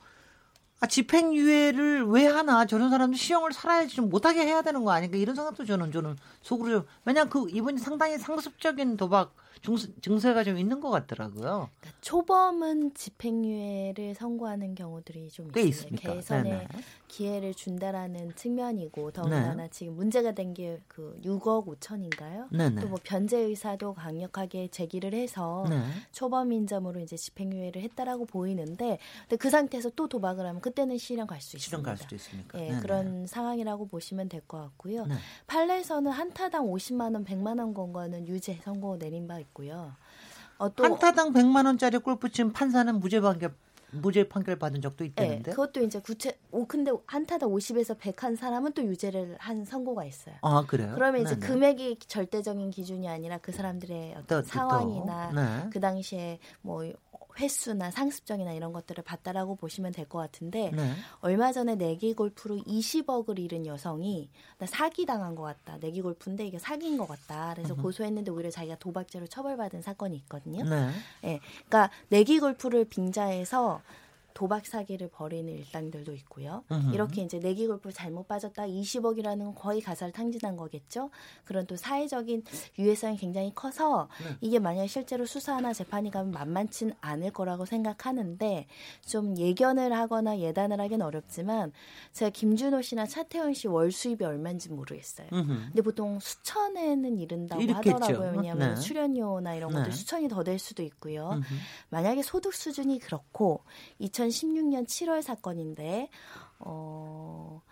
[0.82, 5.34] 아, 집행유예를 왜 하나 저런 사람들 시형을 살아야지 좀 못하게 해야 되는 거 아닌가 이런
[5.34, 9.34] 생각도 저는 저는 속으로 좀 왜냐 그 이분이 상당히 상습적인 도박
[10.00, 11.68] 증세, 가 좀 있는 것 같더라고요.
[11.80, 16.14] 그러니까 초범은 집행유예를 선고하는 경우들이 좀 있습니다.
[16.14, 16.68] 개선에 네네.
[17.08, 19.68] 기회를 준다라는 측면이고 더군다나 네.
[19.70, 22.48] 지금 문제가 된 게 그 6억 5천인가요?
[22.80, 25.82] 또 뭐 변제 의사도 강력하게 제기를 해서 네.
[26.12, 31.26] 초범 인점으로 이제 집행유예를 했다라고 보이는데 근데 그 상태에서 또 도박을 하면 그 때는 실형
[31.26, 31.64] 갈 수 있습니다.
[31.64, 32.58] 실형 갈 수도 있습니까?
[32.60, 35.06] 예, 그런 상황이라고 보시면 될 것 같고요.
[35.06, 35.14] 네.
[35.46, 39.94] 판례에서는 한타당 50만 원, 100만 원 건 거는 유죄 선고 내린 바 있고요.
[40.58, 43.54] 어, 또 한타당 100만 원짜리 골프 치면 판사는 무죄 판결
[43.92, 45.42] 무죄 판결 받은 적도 있다는데.
[45.42, 50.36] 네, 그것도 이제 구체 오 근데 한타당 50에서 100한 사람은 또 유죄를 한 선고가 있어요.
[50.42, 50.92] 아, 그래요?
[50.94, 51.46] 그러면 이제 네네.
[51.46, 55.40] 금액이 절대적인 기준이 아니라 그 사람들의 어떤 또, 상황이나 또.
[55.40, 55.70] 네.
[55.72, 56.84] 그 당시에 뭐
[57.40, 60.92] 횟수나 상습적이나 이런 것들을 봤다라고 보시면 될 것 같은데 네.
[61.20, 65.78] 얼마 전에 내기 골프로 20억을 잃은 여성이 나 사기 당한 것 같다.
[65.78, 67.54] 내기 골프인데 이게 사기인 것 같다.
[67.54, 67.82] 그래서 으흠.
[67.82, 70.64] 고소했는데 오히려 자기가 도박죄로 처벌받은 사건이 있거든요.
[70.64, 70.90] 네.
[71.22, 71.40] 네.
[71.68, 73.80] 그러니까 내기 골프를 빙자해서
[74.34, 76.64] 도박 사기를 벌이는 일당들도 있고요.
[76.70, 76.94] 으흠.
[76.94, 81.10] 이렇게 이제 내기 골프 잘못 빠졌다 20억이라는 거의 가설 탕진한 거겠죠.
[81.44, 82.44] 그런 또 사회적인
[82.78, 84.36] 유해성이 굉장히 커서 네.
[84.40, 88.66] 이게 만약 실제로 수사나 재판이 가면 만만치 않을 거라고 생각하는데
[89.06, 91.72] 좀 예견을 하거나 예단을 하기는 어렵지만
[92.12, 95.28] 제가 김준호 씨나 차태현 씨 월 수입이 얼마인지 모르겠어요.
[95.32, 95.46] 으흠.
[95.66, 97.96] 근데 보통 수천에는 이른다고 이렇겠죠.
[97.96, 98.32] 하더라고요.
[98.36, 98.80] 왜냐하면 네.
[98.80, 99.96] 출연료나 이런 것들 네.
[99.96, 101.30] 수천이 더 될 수도 있고요.
[101.34, 101.42] 으흠.
[101.90, 103.62] 만약에 소득 수준이 그렇고
[104.28, 106.08] 2016년 7월 사건인데
[106.60, 107.62] 어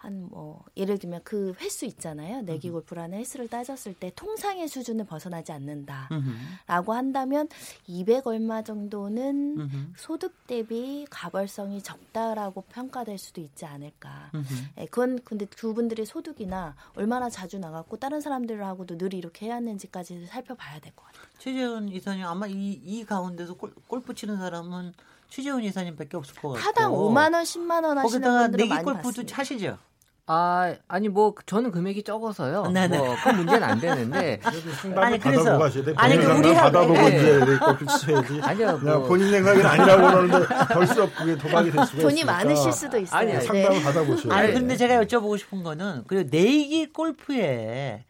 [0.00, 2.40] 한뭐 예를 들면 그 횟수 있잖아요.
[2.40, 7.48] 내기 골프라는 횟수를 따졌을 때 통상의 수준을 벗어나지 않는다라고 한다면
[7.86, 9.90] 200 얼마 정도는.
[9.98, 14.30] 소득 대비 가벌성이 적다라고 평가될 수도 있지 않을까.
[14.78, 20.94] 예, 그건 근데 그분들의 소득이나 얼마나 자주 나갔고 다른 사람들하고도 늘 이렇게 해왔는지까지 살펴봐야 될
[20.96, 21.22] 것 같아요.
[21.38, 24.94] 최재훈 이사님 아마 이, 이 가운데서 골, 골프 치는 사람은
[25.30, 28.84] 최재훈 이사님밖에 없을 것 같고 타당 5만 원, 10만 원 하시는 거기다가 분들은 내기 많이
[28.84, 29.22] 골프도.
[29.32, 29.78] 하시죠?
[30.32, 32.68] 아, 아니 뭐 저는 금액이 적어서요.
[32.68, 32.98] 네네.
[32.98, 34.40] 뭐 그 문제는 안 되는데.
[34.96, 35.58] 아니, 그래서-.
[35.96, 37.16] 아니, 그 우리하고- 받아보고 네.
[37.16, 38.40] 이제 이렇게 골프 치셔야지.
[38.42, 38.78] 아니요.
[38.78, 42.32] 뭐, 본인 생각은 아니라고 그러는데 벌써 그게 도박이 될 수가 돈이 있으니까.
[42.32, 43.18] 많으실 수도 있어요.
[43.20, 43.40] 아니, 네.
[43.40, 44.52] 상담을 받아보셔야 아니.
[44.52, 48.04] 근데 제가 여쭤보고 싶은 거는 그 내기 골프에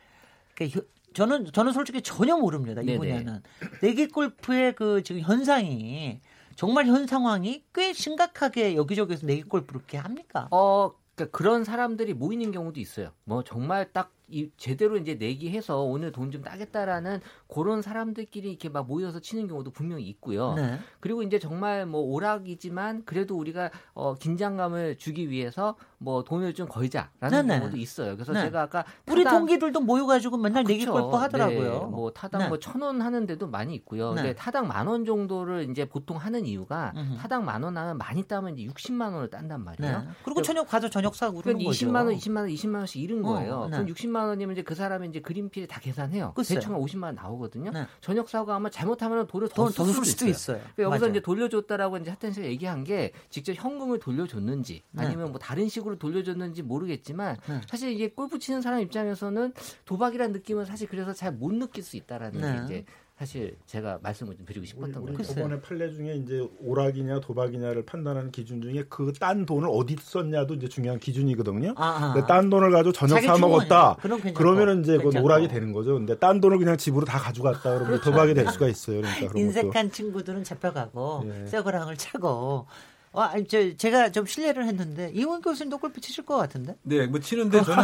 [0.56, 0.82] 그 혀-
[1.14, 2.98] 저는 저는 솔직히 전혀 모릅니다 이 네네.
[2.98, 3.42] 분야는
[3.82, 6.20] 내기 골프의 그 지금 현상이
[6.60, 10.46] 정말 현 상황이 꽤 심각하게 여기저기서 내기 골프를 이렇게 합니까?
[10.50, 13.12] 어, 그러니까 그런 사람들이 모이는 경우도 있어요.
[13.24, 18.86] 뭐 정말 딱 이 제대로 이제 내기해서 오늘 돈 좀 따겠다라는 그런 사람들끼리 이렇게 막
[18.86, 20.54] 모여서 치는 경우도 분명히 있고요.
[20.54, 20.78] 네.
[21.00, 27.46] 그리고 이제 정말 뭐 오락이지만 그래도 우리가 어 긴장감을 주기 위해서 뭐 돈을 좀 걸자라는
[27.46, 27.58] 네네.
[27.58, 28.14] 경우도 있어요.
[28.14, 28.42] 그래서 네.
[28.42, 30.86] 제가 아까 우리 타당- 동기들도 모여가지고 맨날 내기.
[30.86, 31.72] 골프 하더라고요.
[31.72, 32.48] 네, 뭐 타당 네.
[32.48, 34.10] 뭐천 원 하는 데도 많이 있고요.
[34.14, 34.22] 네.
[34.22, 37.16] 근데 타당 만 원 정도를 이제 보통 하는 이유가 음흠.
[37.18, 39.98] 타당 만 원 하면 많이 따면 이제 60만 원을 딴단 말이에요.
[40.02, 40.08] 네.
[40.24, 41.86] 그리고 저녁 가서 저녁 사고 그러니까 거죠.
[41.86, 43.64] 20만 원, 20만 원, 20만 원씩 잃은 어, 거예요.
[43.70, 43.76] 네.
[43.78, 46.32] 그럼 60만 원이면 이제 그 사람이 이제 그린피를 다 계산해요.
[46.34, 46.58] 글쎄요.
[46.60, 47.70] 대충 한 50만 원 나오거든요.
[47.70, 47.86] 네.
[48.00, 50.58] 저녁 사고 아마 잘못하면 돈을 돈더더쓸쓸 수도 있어요.
[50.58, 51.10] 그러니까 여기서 맞아요.
[51.10, 55.04] 이제 돌려줬다라고 이제 차태현 씨가 얘기한 게 직접 현금을 돌려줬는지 네.
[55.04, 57.60] 아니면 뭐 다른 식으로 돌려줬는지 모르겠지만 네.
[57.68, 59.52] 사실 이게 골프 치는 사람 입장에서는
[59.84, 62.56] 도박이라는 느낌은 사실 그래서 잘 못 느낄 수 있다라는 네.
[62.56, 62.84] 게 이제
[63.20, 65.34] 사실 제가 말씀을 좀 드리고 싶었던 우리, 우리 거예요.
[65.34, 70.68] 저번에 판례 중에 이제 오락이냐 도박이냐를 판단하는 기준 중에 그 딴 돈을 어디 썼냐도 이제
[70.68, 71.74] 중요한 기준이거든요.
[71.76, 72.12] 아, 아.
[72.14, 73.96] 근데 딴 돈을 가지고 저녁 사 먹었다.
[74.34, 75.10] 그러면은 이제 그.
[75.20, 75.92] 오락이 되는 거죠.
[75.96, 78.10] 근데 딴 돈을 그냥 집으로 다 가져갔다 그러면 그렇죠.
[78.10, 79.02] 도박이 될 수가 있어요.
[79.02, 79.38] 그러니까 그런 것도.
[79.38, 81.46] 인색한 친구들은 잡혀가고 예.
[81.46, 82.66] 쇠고랑을 차고.
[83.12, 86.76] 와, 아니, 저, 제가 좀 신뢰를 했는데 이원 교수님도 골프 치실 것 같은데?
[86.82, 87.82] 네, 뭐 치는데 저는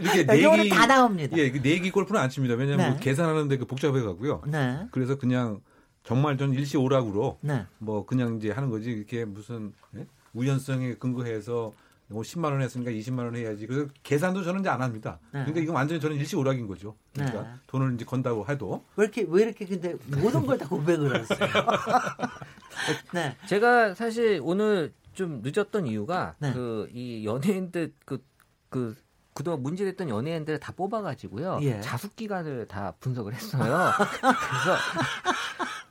[0.00, 1.36] 이렇게 내기 다 나옵니다.
[1.36, 2.54] 예, 그 내기 골프는 안 칩니다.
[2.54, 2.90] 왜냐하면 네.
[2.92, 4.42] 뭐 계산하는데 그 복잡해 가고요.
[4.46, 4.86] 네.
[4.92, 5.60] 그래서 그냥
[6.04, 7.66] 정말 전 일시오락으로 네.
[7.78, 10.06] 뭐 그냥 이제 하는 거지 이렇게 무슨 예?
[10.32, 11.74] 우연성에 근거해서
[12.08, 13.66] 뭐 10만 원 했으니까 20만 원 해야지.
[13.66, 15.18] 그래서 계산도 저는 이제 안 합니다.
[15.32, 15.40] 네.
[15.40, 16.96] 그러니까 이건 완전히 저는 일시오락인 거죠.
[17.14, 17.48] 그러니까 네.
[17.66, 21.38] 돈을 이제 건다고 해도 왜 이렇게, 왜 이렇게 근데 모든 걸 다 고백을 하세요?
[23.12, 23.36] 네.
[23.46, 26.52] 제가 사실 오늘 좀 늦었던 이유가 네.
[26.52, 28.22] 그이 연예인들 그
[28.68, 28.94] 그
[29.36, 31.80] 그동안 문제됐던 연예인들을 다 뽑아가지고요 예.
[31.82, 33.90] 자숙 기간을 다 분석을 했어요.
[34.00, 34.78] 그래서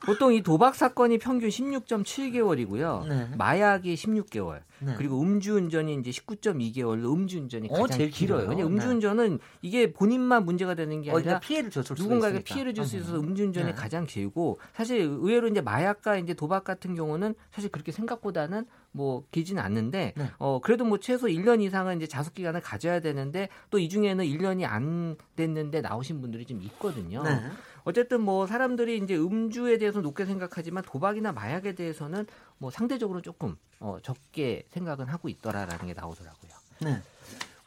[0.06, 3.08] 보통 이 도박 사건이 평균 16.7개월이고요.
[3.08, 3.30] 네.
[3.38, 4.62] 마약이 16개월.
[4.80, 4.94] 네.
[4.98, 8.42] 그리고 음주운전이 이제 19.2개월로 음주운전이 어, 가장 제일 길어요.
[8.42, 8.50] 길어요.
[8.50, 12.40] 왜냐 음주운전은 이게 본인만 문제가 되는 게 어디가 아니라 피해를 줬을 수가 누군가에게.
[12.44, 13.30] 피해를 줄 수 있어서 음.
[13.30, 13.74] 음주운전이 네.
[13.74, 19.62] 가장 길고 사실 의외로 이제 마약과 이제 도박 같은 경우는 사실 그렇게 생각보다는 뭐 길지는
[19.62, 20.32] 않는데 네.
[20.38, 24.64] 어 그래도 뭐 최소 1년 이상은 이제 자숙 기간을 가져야 되는데 또 이 중에는 1년이
[24.66, 27.22] 안 됐는데 나오신 분들이 좀 있거든요.
[27.24, 27.42] 네.
[27.84, 32.26] 어쨌든 뭐 사람들이 이제 음주에 대해서 높게 생각하지만 도박이나 마약에 대해서는
[32.58, 36.52] 뭐 상대적으로 조금 어 적게 생각은 하고 있더라라는 게 나오더라고요.
[36.82, 37.02] 네.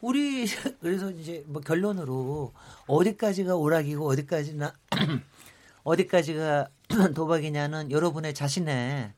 [0.01, 0.45] 우리
[0.81, 2.53] 그래서 이제 뭐 결론으로
[2.87, 4.73] 어디까지가 오락이고 어디까지나
[5.83, 6.67] 어디까지가
[7.15, 9.13] 도박이냐는 여러분의 자신의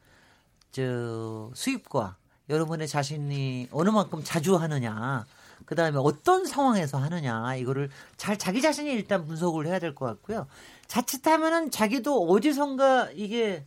[0.72, 2.16] 저 수입과
[2.50, 5.26] 여러분의 자신이 어느 만큼 자주 하느냐
[5.66, 10.48] 그 다음에 어떤 상황에서 하느냐 이거를 잘 자기 자신이 일단 분석을 해야 될 것 같고요.
[10.88, 13.66] 자칫하면은 자기도 어디선가 이게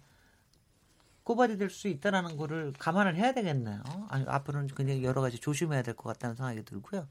[1.23, 3.83] 고발이 될 수 있다라는 거를 감안을 해야 되겠네요.
[4.09, 7.07] 아니, 앞으로는 그냥 여러 가지 조심해야 될 것 같다는 생각이 들고요.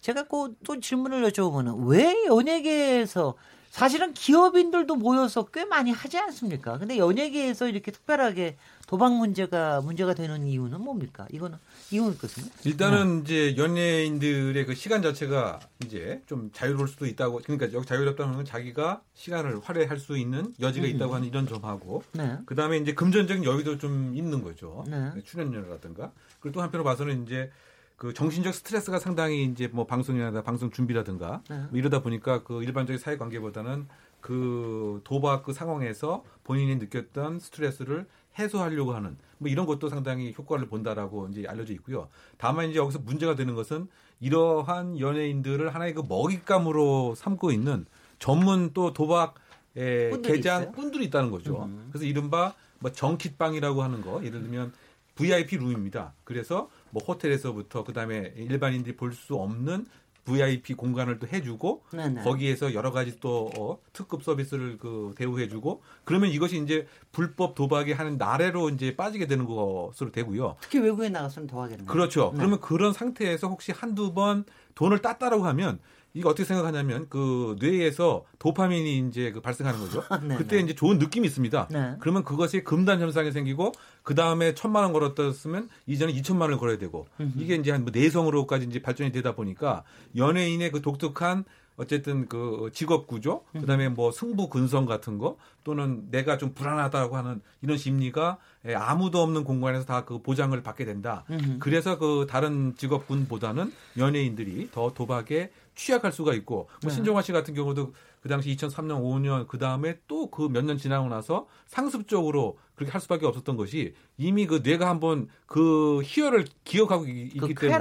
[0.00, 3.34] 제가 꼭 또 질문을 여쭤보면 왜 연예계에서
[3.70, 6.78] 사실은 기업인들도 모여서 꽤 많이 하지 않습니까?
[6.78, 11.26] 근데 연예계에서 이렇게 특별하게 도박 문제가 문제가 되는 이유는 뭡니까?
[11.32, 11.58] 이거는
[11.90, 13.50] 이유는 것은 일단은 네.
[13.50, 19.02] 이제 연예인들의 그 시간 자체가 이제 좀 자유로울 수도 있다고 그러니까 여기 자유롭다는 건 자기가
[19.14, 22.38] 시간을 활용할 수 있는 여지가 있다고 하는 이런 점하고 네.
[22.46, 24.84] 그다음에 이제 금전적인 여유도 좀 있는 거죠.
[24.88, 25.12] 네.
[25.24, 27.50] 출연료라든가 그리고 또 한편으로 봐서는 이제
[27.96, 31.58] 그 정신적 스트레스가 상당히 이제 뭐 방송이나 방송 준비라든가 네.
[31.70, 33.88] 뭐 이러다 보니까 그 일반적인 사회 관계보다는
[34.20, 38.06] 그 도박 그 상황에서 본인이 느꼈던 스트레스를
[38.38, 42.08] 해소하려고 하는 뭐 이런 것도 상당히 효과를 본다라고 이제 알려져 있고요.
[42.38, 43.88] 다만 이제 여기서 문제가 되는 것은
[44.20, 47.86] 이러한 연예인들을 하나의 그 먹잇감으로 삼고 있는
[48.18, 50.72] 전문 또 도박의 꾼들이 개장?
[50.72, 51.64] 꾼들이 있다는 거죠.
[51.64, 51.88] 음.
[51.90, 54.72] 그래서 이른바 뭐 정킷방이라고 하는 거 예를 들면
[55.16, 56.12] VIP 룸입니다.
[56.24, 59.86] 그래서 뭐 호텔에서부터 그다음에 일반인들이 볼 수 없는
[60.26, 62.22] VIP 공간을 또 해주고 네네.
[62.22, 68.18] 거기에서 여러 가지 또 어, 특급 서비스를 그 대우해주고 그러면 이것이 이제 불법 도박이 하는
[68.18, 70.56] 나래로 이제 빠지게 되는 것으로 되고요.
[70.60, 71.86] 특히 외국에 나가서는 더 하겠네요.
[71.86, 72.30] 그렇죠.
[72.32, 72.38] 네.
[72.38, 75.78] 그러면 그런 상태에서 혹시 한두 번 돈을 땄다라고 하면
[76.16, 80.02] 이거 어떻게 생각하냐면 그 뇌에서 도파민이 이제 그 발생하는 거죠.
[80.26, 80.62] 네, 그때 네.
[80.62, 81.68] 이제 좋은 느낌이 있습니다.
[81.70, 81.96] 네.
[82.00, 87.06] 그러면 그것이 금단 현상이 생기고 그 다음에 천만 원 걸었었으면 이전에 이천만 원을 걸어야 되고
[87.36, 89.84] 이게 이제 한 뭐 내성으로까지 이제 발전이 되다 보니까
[90.16, 91.44] 연예인의 그 독특한
[91.76, 97.42] 어쨌든 그 직업 구조, 그다음에 뭐 승부 근성 같은 거 또는 내가 좀 불안하다고 하는
[97.60, 101.24] 이런 심리가 예, 아무도 없는 공간에서 다 그 보장을 받게 된다.
[101.58, 107.92] 그래서 그 다른 직업군보다는 연예인들이 더 도박에 취약할 수가 있고 뭐 신종화 씨 같은 경우도
[108.22, 113.00] 그 당시 2003년 5년 그 다음에 또 그 몇 년 지나고 나서 상습적으로 그렇게 할
[113.00, 117.78] 수밖에 없었던 것이 이미 그 뇌가 한번 그 희열을 기억하고 이- 있기 그 때문에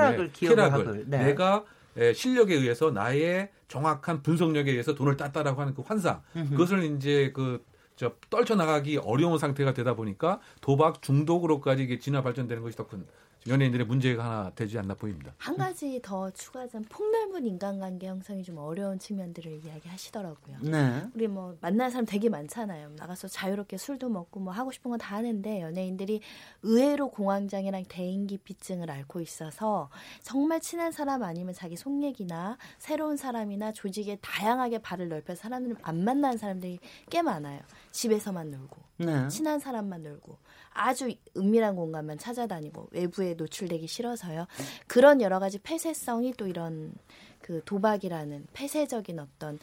[0.55, 1.17] 쾌락을 네.
[1.25, 1.63] 내가
[1.97, 6.21] 에, 실력에 의해서 나의 정확한 분석력에 의해서 돈을 땄다라고 하는 그 환상.
[6.51, 7.63] 그것을 이제 그
[7.97, 13.05] 저 떨쳐나가기 어려운 상태가 되다 보니까 도박 중독으로까지 이게 진화 발전되는 것이 더 큰
[13.47, 15.33] 연예인들의 문제가 하나 되지 않나 보입니다.
[15.37, 20.57] 한 가지 더 추가하자면 폭넓은 인간관계 형성이 좀 어려운 측면들을 이야기하시더라고요.
[20.61, 21.03] 네.
[21.13, 22.93] 우리 뭐 만나는 사람 되게 많잖아요.
[22.97, 26.21] 나가서 자유롭게 술도 먹고 뭐 하고 싶은 거 다 하는데 연예인들이
[26.63, 29.89] 의외로 공황장애랑 대인기피증을 앓고 있어서
[30.23, 36.03] 정말 친한 사람 아니면 자기 속 얘기나 새로운 사람이나 조직에 다양하게 발을 넓혀 사람들을 안
[36.03, 36.79] 만나는 사람들이
[37.09, 37.59] 꽤 많아요.
[37.91, 39.27] 집에서만 놀고 네.
[39.27, 40.37] 친한 사람만 놀고
[40.75, 44.45] 아주 은밀한 공간만 찾아다니고 외부에 노출되기 싫어서요.
[44.87, 46.93] 그런 여러 가지 폐쇄성이 또 이런
[47.41, 49.57] 그 도박이라는 폐쇄적인 어떤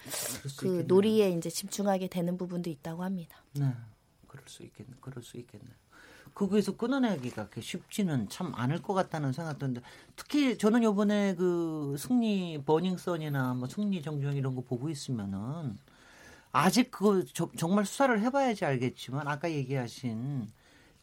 [0.59, 3.37] 그 놀이에 이제 집중하게 되는 부분도 있다고 합니다.
[3.53, 3.66] 네.
[4.27, 4.90] 그럴 수 있겠네.
[5.01, 5.64] 그럴 수 있겠네.
[6.35, 9.83] 거기에서 끊어내기가 쉽지는 참 않을 것 같다는 생각 드는데
[10.16, 15.77] 특히 저는 요번에 그 승리 버닝썬이나 뭐 승리 정정 이런 거 보고 있으면은
[16.53, 20.48] 아직 그거 저- 정말 수사를 해봐야지 알겠지만 아까 얘기하신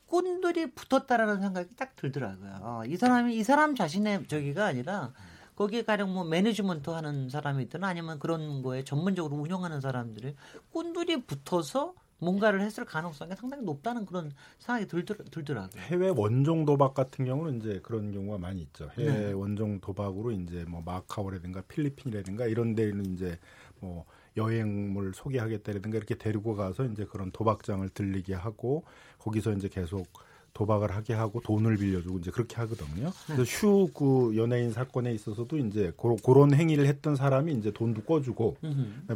[0.09, 2.57] 꾼들이 붙었다라는 생각이 딱 들더라고요.
[2.61, 5.13] 어, 이 사람이 이 사람 자신의 저기가 아니라
[5.55, 10.35] 거기에 가령 뭐 매니지먼트 하는 사람이 있든 아니면 그런 거에 전문적으로 운영하는 사람들이
[10.71, 15.81] 꾼들이 붙어서 뭔가를 했을 가능성이 상당히 높다는 그런 생각이 들더, 들더라고요.
[15.83, 18.89] 해외 원종 도박 같은 경우는 이제 그런 경우가 많이 있죠.
[18.97, 19.31] 해외 네.
[19.31, 23.37] 원종 도박으로 이제 뭐 마카오라든가 필리핀이라든가 이런 데는 이제
[23.79, 24.05] 뭐
[24.37, 28.83] 여행을 소개하겠다라든가 이렇게 데리고 가서 이제 그런 도박장을 들리게 하고
[29.19, 30.07] 거기서 이제 계속
[30.53, 33.11] 도박을 하게 하고 돈을 빌려주고 이제 그렇게 하거든요.
[33.27, 38.57] 그래서 휴그 연예인 사건에 있어서도 이제 고, 그런 행위를 했던 사람이 이제 돈도 꿔주고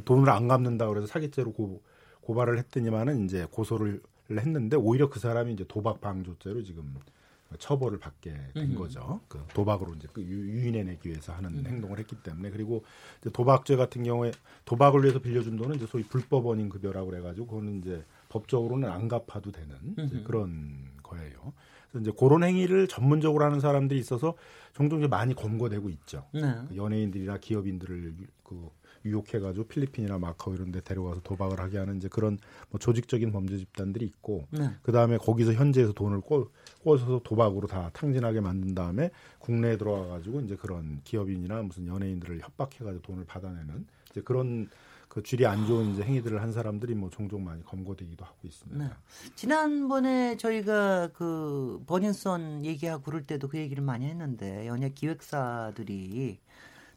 [0.06, 1.82] 돈을 안 갚는다 그래서 사기죄로 고,
[2.22, 6.96] 고발을 했더니만은 이제 고소를 했는데 오히려 그 사람이 이제 도박 방조죄로 지금
[7.60, 9.20] 처벌을 받게 된 거죠.
[9.28, 12.84] 그 도박으로 이제 그 유- 유인해내기 위해서 하는 행동을 했기 때문에 그리고
[13.22, 14.32] 이제 도박죄 같은 경우에
[14.66, 19.52] 도박을 위해서 빌려준 돈은 이제 소위 불법 원인 급여라고 그래가지고 그거는 이제 법적으로는 안 갚아도
[19.52, 21.54] 되는 이제 그런 거예요.
[21.92, 24.36] 그래서 이제 그런 행위를 전문적으로 하는 사람들이 있어서
[24.74, 26.26] 종종 이제 많이 검거되고 있죠.
[26.34, 26.42] 네.
[26.70, 28.70] 그 연예인들이나 기업인들을 유- 그
[29.06, 32.38] 유혹해가지고 필리핀이나 마카오 이런 데 데려가서 도박을 하게 하는 이제 그런
[32.70, 34.70] 뭐 조직적인 범죄 집단들이 있고 네.
[34.82, 36.50] 그 다음에 거기서 현지에서 돈을 꿔,
[36.84, 43.26] 꿔서 도박으로 다 탕진하게 만든 다음에 국내에 들어와가지고 이제 그런 기업인이나 무슨 연예인들을 협박해가지고 돈을
[43.26, 44.70] 받아내는 이제 그런
[45.14, 48.84] 그 질이 안 좋은 이제 행위들을 한 사람들이 뭐 종종 많이 검거되기도 하고 있습니다.
[48.84, 48.92] 네.
[49.36, 56.40] 지난번에 저희가 그 버닝썬 얘기하고 그럴 때도 그 얘기를 많이 했는데 연예 기획사들이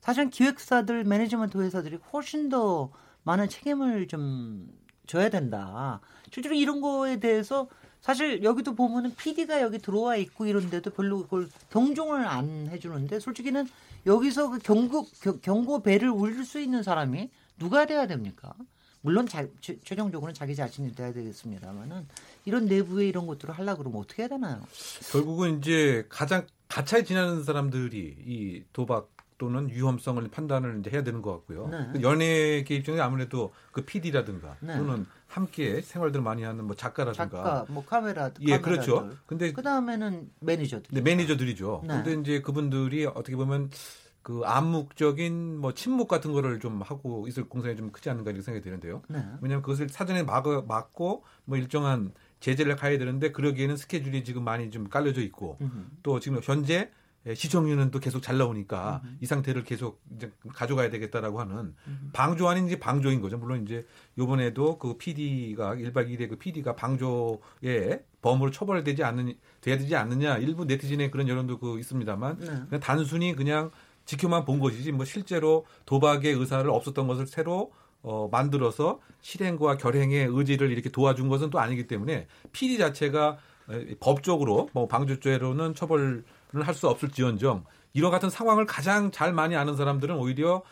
[0.07, 2.92] 사실 기획사들 매니지먼트 회사들이 훨씬 더
[3.25, 4.69] 많은 책임을 좀
[5.09, 6.01] 져야 된다.
[6.33, 7.66] 실제로 이런 거에 대해서
[8.01, 13.66] 사실 여기도 보면은 PD가 여기 들어와 있고 이런데도 별로 그걸 경종을 안 해주는데 솔직히는
[14.07, 18.55] 여기서 그 경고 겨- 경고 배를 울릴 수 있는 사람이 누가 돼야 됩니까?
[19.01, 22.07] 물론 자, 최- 최종적으로는 자기 자신이 돼야 되겠습니다만은
[22.45, 24.62] 이런 내부에 이런 것들을 하려 그러면 어떻게 해야 되나요?
[25.11, 31.33] 결국은 이제 가장 가까이 지내는 사람들이 이 도박 또는 위험성을 판단을 이제 해야 되는 것
[31.33, 31.68] 같고요.
[31.68, 31.88] 네.
[31.92, 34.77] 그 연예계 입장에 아무래도 그 PD라든가 네.
[34.77, 39.11] 또는 함께 생활들 많이 하는 뭐 작가라든가 작가, 뭐 카메라, 예, 그렇죠.
[39.27, 40.88] 근데 그 다음에는 매니저들.
[40.90, 41.83] 네, 매니저들이죠.
[41.87, 42.03] 네.
[42.03, 43.70] 근데 이제 그분들이 어떻게 보면
[44.22, 48.64] 그 암묵적인 뭐 침묵 같은 거를 좀 하고 있을 공산이 좀 크지 않는가 이렇게 생각이
[48.64, 49.03] 드는데요.
[49.09, 49.18] 네.
[49.40, 54.88] 왜냐하면 그것을 사전에 막, 막고 뭐 일정한 제재를 가야 되는데 그러기에는 스케줄이 지금 많이 좀
[54.88, 55.90] 깔려져 있고 음.
[56.03, 56.90] 또 지금 현재 예,
[57.34, 59.18] 시청률은 또 계속 잘 나오니까 음.
[59.20, 62.10] 이 상태를 계속 이제 가져가야 되겠다라고 하는 음.
[62.12, 63.36] 방조 아닌지 방조인 거죠.
[63.36, 63.84] 물론 이제
[64.16, 70.64] 요번에도 그 PD가 1박 2일의 그 PD가 방조에 범으로 처벌되지 않는 돼야 되지 않느냐 일부
[70.64, 72.46] 네티즌의 그런 여론도 그 있습니다만 네.
[72.46, 73.70] 그냥 단순히 그냥
[74.04, 80.70] 지켜만 본 것이지 뭐 실제로 도박의 의사를 없었던 것을 새로 어, 만들어서 실행과 결행의 의지를
[80.70, 83.38] 이렇게 도와준 것은 또 아니기 때문에 PD 자체가
[84.00, 87.64] 법적으로 뭐 방조죄로는 처벌을 할 수 없을지언정.
[87.92, 90.62] 이런 같은 상황을 가장 잘 많이 아는 사람들은 오히려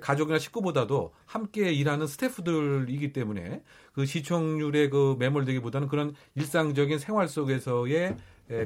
[0.00, 8.16] 가족이나 식구보다도 함께 일하는 스태프들이기 때문에 그 시청률에 그 매몰되기보다는 그런 일상적인 생활 속에서의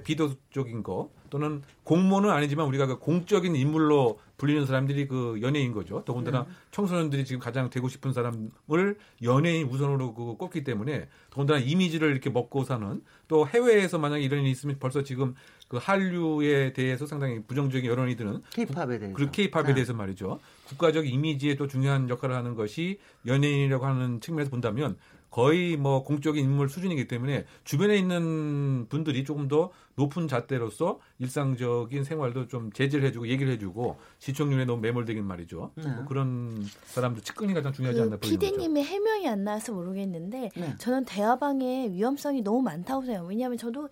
[0.04, 6.02] 비도적인 거 또는 공무원은 아니지만 우리가 그 공적인 인물로 불리는 사람들이 그 연예인 거죠.
[6.04, 6.50] 더군다나 네.
[6.70, 12.64] 청소년들이 지금 가장 되고 싶은 사람을 연예인 우선으로 그 꼽기 때문에 더군다나 이미지를 이렇게 먹고
[12.64, 15.34] 사는 또 해외에서 만약 이런 일이 있으면 벌써 지금
[15.66, 19.74] 그 한류에 대해서 상당히 부정적인 여론이 드는 케이팝에 대해서 그 케이팝에 네.
[19.74, 20.38] 대해서 말이죠.
[20.68, 24.96] 국가적 이미지에 또 중요한 역할을 하는 것이 연예인이라고 하는 측면에서 본다면
[25.30, 32.48] 거의 뭐 공적인 인물 수준이기 때문에 주변에 있는 분들이 조금 더 높은 잣대로서 일상적인 생활도
[32.48, 35.72] 좀 제지를 해주고 얘기를 해주고 시청률에 너무 매몰되긴 말이죠.
[35.74, 35.84] 네.
[35.88, 40.50] 뭐 그런 사람들 측근이 가 장 중요하지 그 않나 보이는 피디님의 해명이 안 나와서 모르겠는데
[40.56, 40.74] 네.
[40.78, 43.28] 저는 대화방의 위험성이 너무 많다고 생각해요.
[43.28, 43.88] 왜냐하면 저도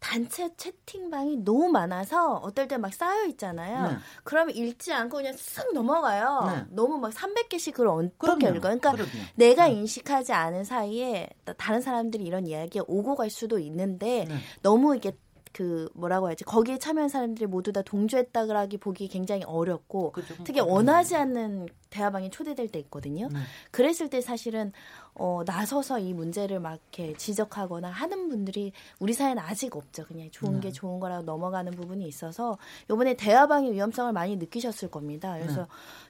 [0.00, 3.90] 단체 채팅방이 너무 많아서 어떨 때 막 쌓여 있잖아요.
[3.90, 3.96] 네.
[4.22, 6.44] 그러면 읽지 않고 그냥 쓱 넘어가요.
[6.46, 6.64] 네.
[6.70, 8.60] 너무 막 300개씩 그걸 어떻게 읽어요?
[8.60, 9.10] 그러니까 그럼요.
[9.34, 9.74] 내가 네.
[9.74, 14.34] 인식하지 않은 사이에 다른 사람들이 이런 이야기에 오고 갈 수도 있는데 네.
[14.62, 15.12] 너무 이게
[15.58, 20.36] 그 뭐라고 해야지 거기에 참여한 사람들이 모두 다 동조했다라기 보기 굉장히 어렵고 그렇죠.
[20.44, 23.28] 특히 원하지 않는 대화방에 초대될 때 있거든요.
[23.32, 23.40] 네.
[23.72, 24.70] 그랬을 때 사실은
[25.14, 30.04] 어, 나서서 이 문제를 막 이렇게 지적하거나 하는 분들이 우리 사회는 아직 없죠.
[30.04, 30.68] 그냥 좋은 네.
[30.68, 32.56] 게 좋은 거라고 넘어가는 부분이 있어서
[32.88, 35.36] 요번에 대화방의 위험성을 많이 느끼셨을 겁니다.
[35.40, 35.62] 그래서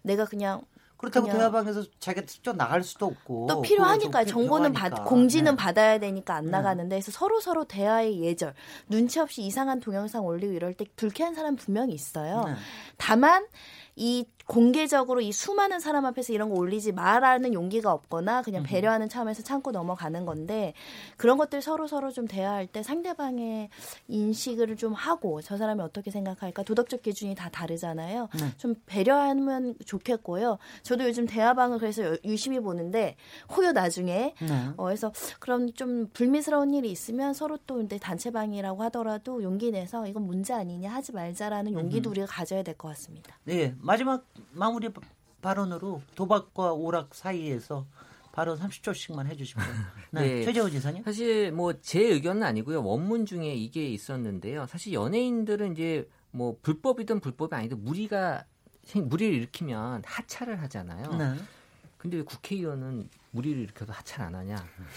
[0.03, 0.13] 네.
[0.13, 0.61] 내가 그냥
[0.99, 5.57] 그렇다고 대화방에서 자기가 직접 나갈 수도 없고 또 필요하니까 정보는 받 공지는 네.
[5.57, 6.51] 받아야 되니까 안 네.
[6.51, 8.53] 나가는데 그래서 서로 서로 대화의 예절
[8.89, 12.45] 눈치 없이 이상한 동영상 올리고 이럴 때 불쾌한 사람 분명히 있어요.
[12.47, 12.55] 네.
[12.97, 13.47] 다만
[13.99, 19.43] 이 공개적으로 이 수많은 사람 앞에서 이런 거 올리지 말라는 용기가 없거나 그냥 배려하는 차원에서
[19.43, 20.73] 참고 넘어가는 건데
[21.19, 23.69] 그런 것들 서로 서로 좀 대화할 때 상대방의
[24.07, 28.29] 인식을 좀 하고 저 사람이 어떻게 생각할까 도덕적 기준이 다 다르잖아요.
[28.41, 28.55] 네.
[28.57, 30.57] 좀 배려하면 좋겠고요.
[30.83, 33.17] 저도 요즘 대화방을 그래서 유심히 보는데
[33.55, 34.69] 호요 나중에 네.
[34.79, 40.23] 어, 그래서 그런 좀 불미스러운 일이 있으면 서로 또 근데 단체방이라고 하더라도 용기 내서 이건
[40.23, 42.13] 문제 아니냐 하지 말자라는 용기도 음.
[42.13, 43.37] 우리가 가져야 될 것 같습니다.
[43.45, 44.91] 네 마지막 마무리
[45.41, 47.87] 발언으로 도박과 오락 사이에서
[48.33, 49.67] 바로 30초씩만 해주시면.
[50.13, 50.21] 네.
[50.21, 50.45] 네.
[50.45, 51.03] 최재호 지사님.
[51.03, 52.85] 사실 뭐 제 의견은 아니고요.
[52.85, 54.67] 원문 중에 이게 있었는데요.
[54.67, 58.45] 사실 연예인들은 이제 뭐 불법이든 불법이 아니든 무리가
[58.95, 61.15] 무리를 일으키면 하차를 하잖아요.
[61.15, 61.35] 네.
[61.97, 64.57] 근데 왜 국회의원은 무리를 일으켜도 하차를 안 하냐?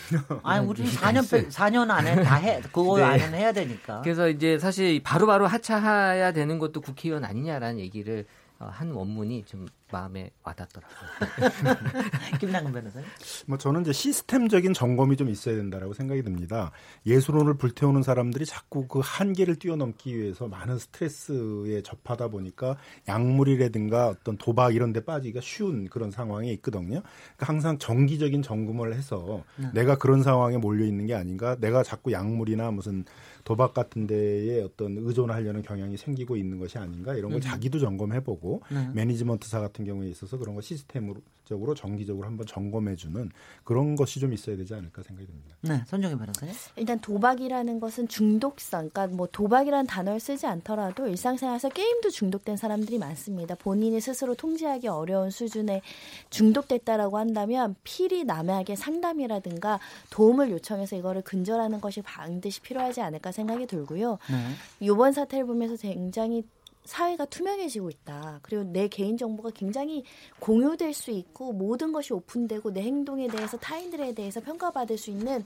[0.44, 2.62] 아니 우리 4년 4년 안에 다 해.
[2.62, 3.04] 그거 네.
[3.04, 4.02] 안에는 해야 되니까.
[4.02, 9.68] 그래서 이제 사실 바로 바로 하차해야 되는 것도 국회의원 아니냐라는 얘기를 어, 한 원문이 좀
[9.92, 11.00] 마음에 와닿더라고요.
[12.40, 13.08] 김남근 변호사님.
[13.46, 16.72] 뭐 저는 이제 시스템적인 점검이 좀 있어야 된다라고 생각이 듭니다.
[17.06, 24.76] 예술혼을 불태우는 사람들이 자꾸 그 한계를 뛰어넘기 위해서 많은 스트레스에 접하다 보니까 약물이라든가 어떤 도박
[24.76, 27.02] 이런 데 빠지기가 쉬운 그런 상황에 있거든요.
[27.02, 29.68] 그러니까 항상 정기적인 점검을 해서 네.
[29.74, 33.06] 내가 그런 상황에 몰려 있는 게 아닌가, 내가 자꾸 약물이나 무슨
[33.44, 37.42] 도박 같은 데에 어떤 의존하려는 경향이 생기고 있는 것이 아닌가 이런 걸 음.
[37.42, 38.90] 자기도 점검해보고 네.
[38.94, 41.14] 매니지먼트사 같은 경우에 있어서 그런 거 시스템
[41.52, 43.30] 적으로 정기적으로 한번 점검해주는
[43.66, 45.56] 그런 것이 좀 있어야 되지 않을까 생각이 듭니다.
[45.62, 46.56] 네, 선정희 변호사님.
[46.78, 53.56] 일단 도박이라는 것은 중독성, 그러니까 뭐 도박이라는 단어를 쓰지 않더라도 일상생활에서 게임도 중독된 사람들이 많습니다.
[53.56, 55.82] 본인이 스스로 통제하기 어려운 수준의
[56.30, 59.80] 중독됐다라고 한다면 필히 남에게 상담이라든가
[60.10, 64.20] 도움을 요청해서 이거를 근절하는 것이 반드시 필요하지 않을까 생각이 들고요.
[64.30, 64.38] 네.
[64.80, 66.44] 이번 사태를 보면서 굉장히
[66.86, 68.40] 사회가 투명해지고 있다.
[68.42, 70.04] 그리고 내 개인 정보가 굉장히
[70.40, 75.46] 공유될 수 있고 모든 것이 오픈되고 내 행동에 대해서 타인들에 대해서 평가받을 수 있는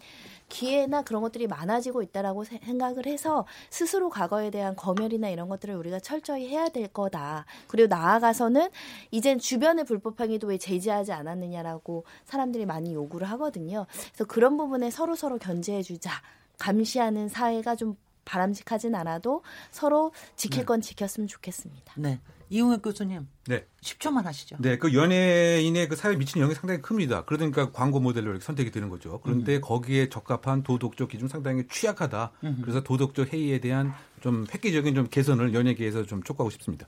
[0.49, 6.47] 기회나 그런 것들이 많아지고 있다라고 생각을 해서 스스로 과거에 대한 검열이나 이런 것들을 우리가 철저히
[6.47, 7.45] 해야 될 거다.
[7.67, 8.69] 그리고 나아가서는
[9.11, 13.86] 이젠 주변의 불법 행위도 왜 제지하지 않았느냐라고 사람들이 많이 요구를 하거든요.
[14.13, 16.11] 그래서 그런 부분에 서로 서로 견제해 주자.
[16.57, 20.65] 감시하는 사회가 좀 바람직하진 않아도 서로 지킬 네.
[20.65, 21.93] 건 지켰으면 좋겠습니다.
[21.97, 22.19] 네.
[22.49, 23.28] 이용혁 교수님.
[23.47, 23.65] 네.
[23.82, 24.57] 10초만 하시죠.
[24.59, 27.26] 네, 그 연예인의 그 사회에 미치는 영향이 상당히 큽니다.
[27.26, 29.19] 그러니까 광고 모델로 이렇게 선택이 되는 거죠.
[29.23, 29.61] 그런데 음.
[29.61, 32.32] 거기에 적합한 도덕적 기준 상당히 취약하다.
[32.43, 32.59] 음.
[32.61, 36.88] 그래서 도덕적 해이에 대한 좀 획기적인 좀 개선을 연예계에서 좀 촉구하고 싶습니다.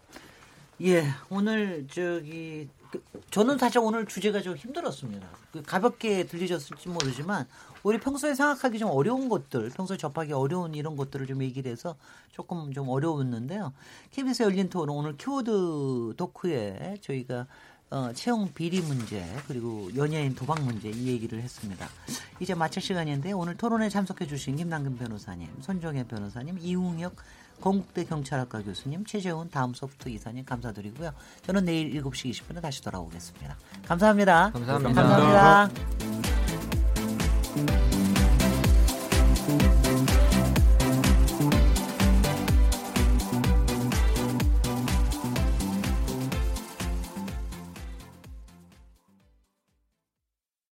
[0.84, 5.28] 예, 오늘 저기 그, 저는 사실 오늘 주제가 좀 힘들었습니다.
[5.52, 7.48] 그 가볍게 들리셨을지 모르지만
[7.88, 11.96] 우리 평소에 생각하기 좀 어려운 것들, 평소에 접하기 어려운 이런 것들을 좀 얘기를 해서
[12.34, 13.72] 조금 좀 어려웠는데요.
[14.12, 17.48] KBS 열린 토론 오늘 키워드 도크에 저희가
[17.90, 21.88] 어, 채용 비리 문제 그리고 연예인 도박 문제 이 얘기를 했습니다.
[22.42, 27.16] 이제 마칠 시간인데 오늘 토론에 참석해 주신 김남근 변호사님, 손정혜 변호사님, 이웅혁
[27.62, 31.12] 건국대 경찰학과 교수님, 최재훈 다음 소프트 이사님 감사드리고요.
[31.44, 33.56] 저는 내일 7시 20분에 다시 돌아오겠습니다.
[33.88, 34.52] 감사합니다.
[34.52, 34.94] 감사합니다.
[34.94, 35.70] 감사합니다.
[35.72, 36.37] 감사합니다.
[37.58, 37.87] Thank you.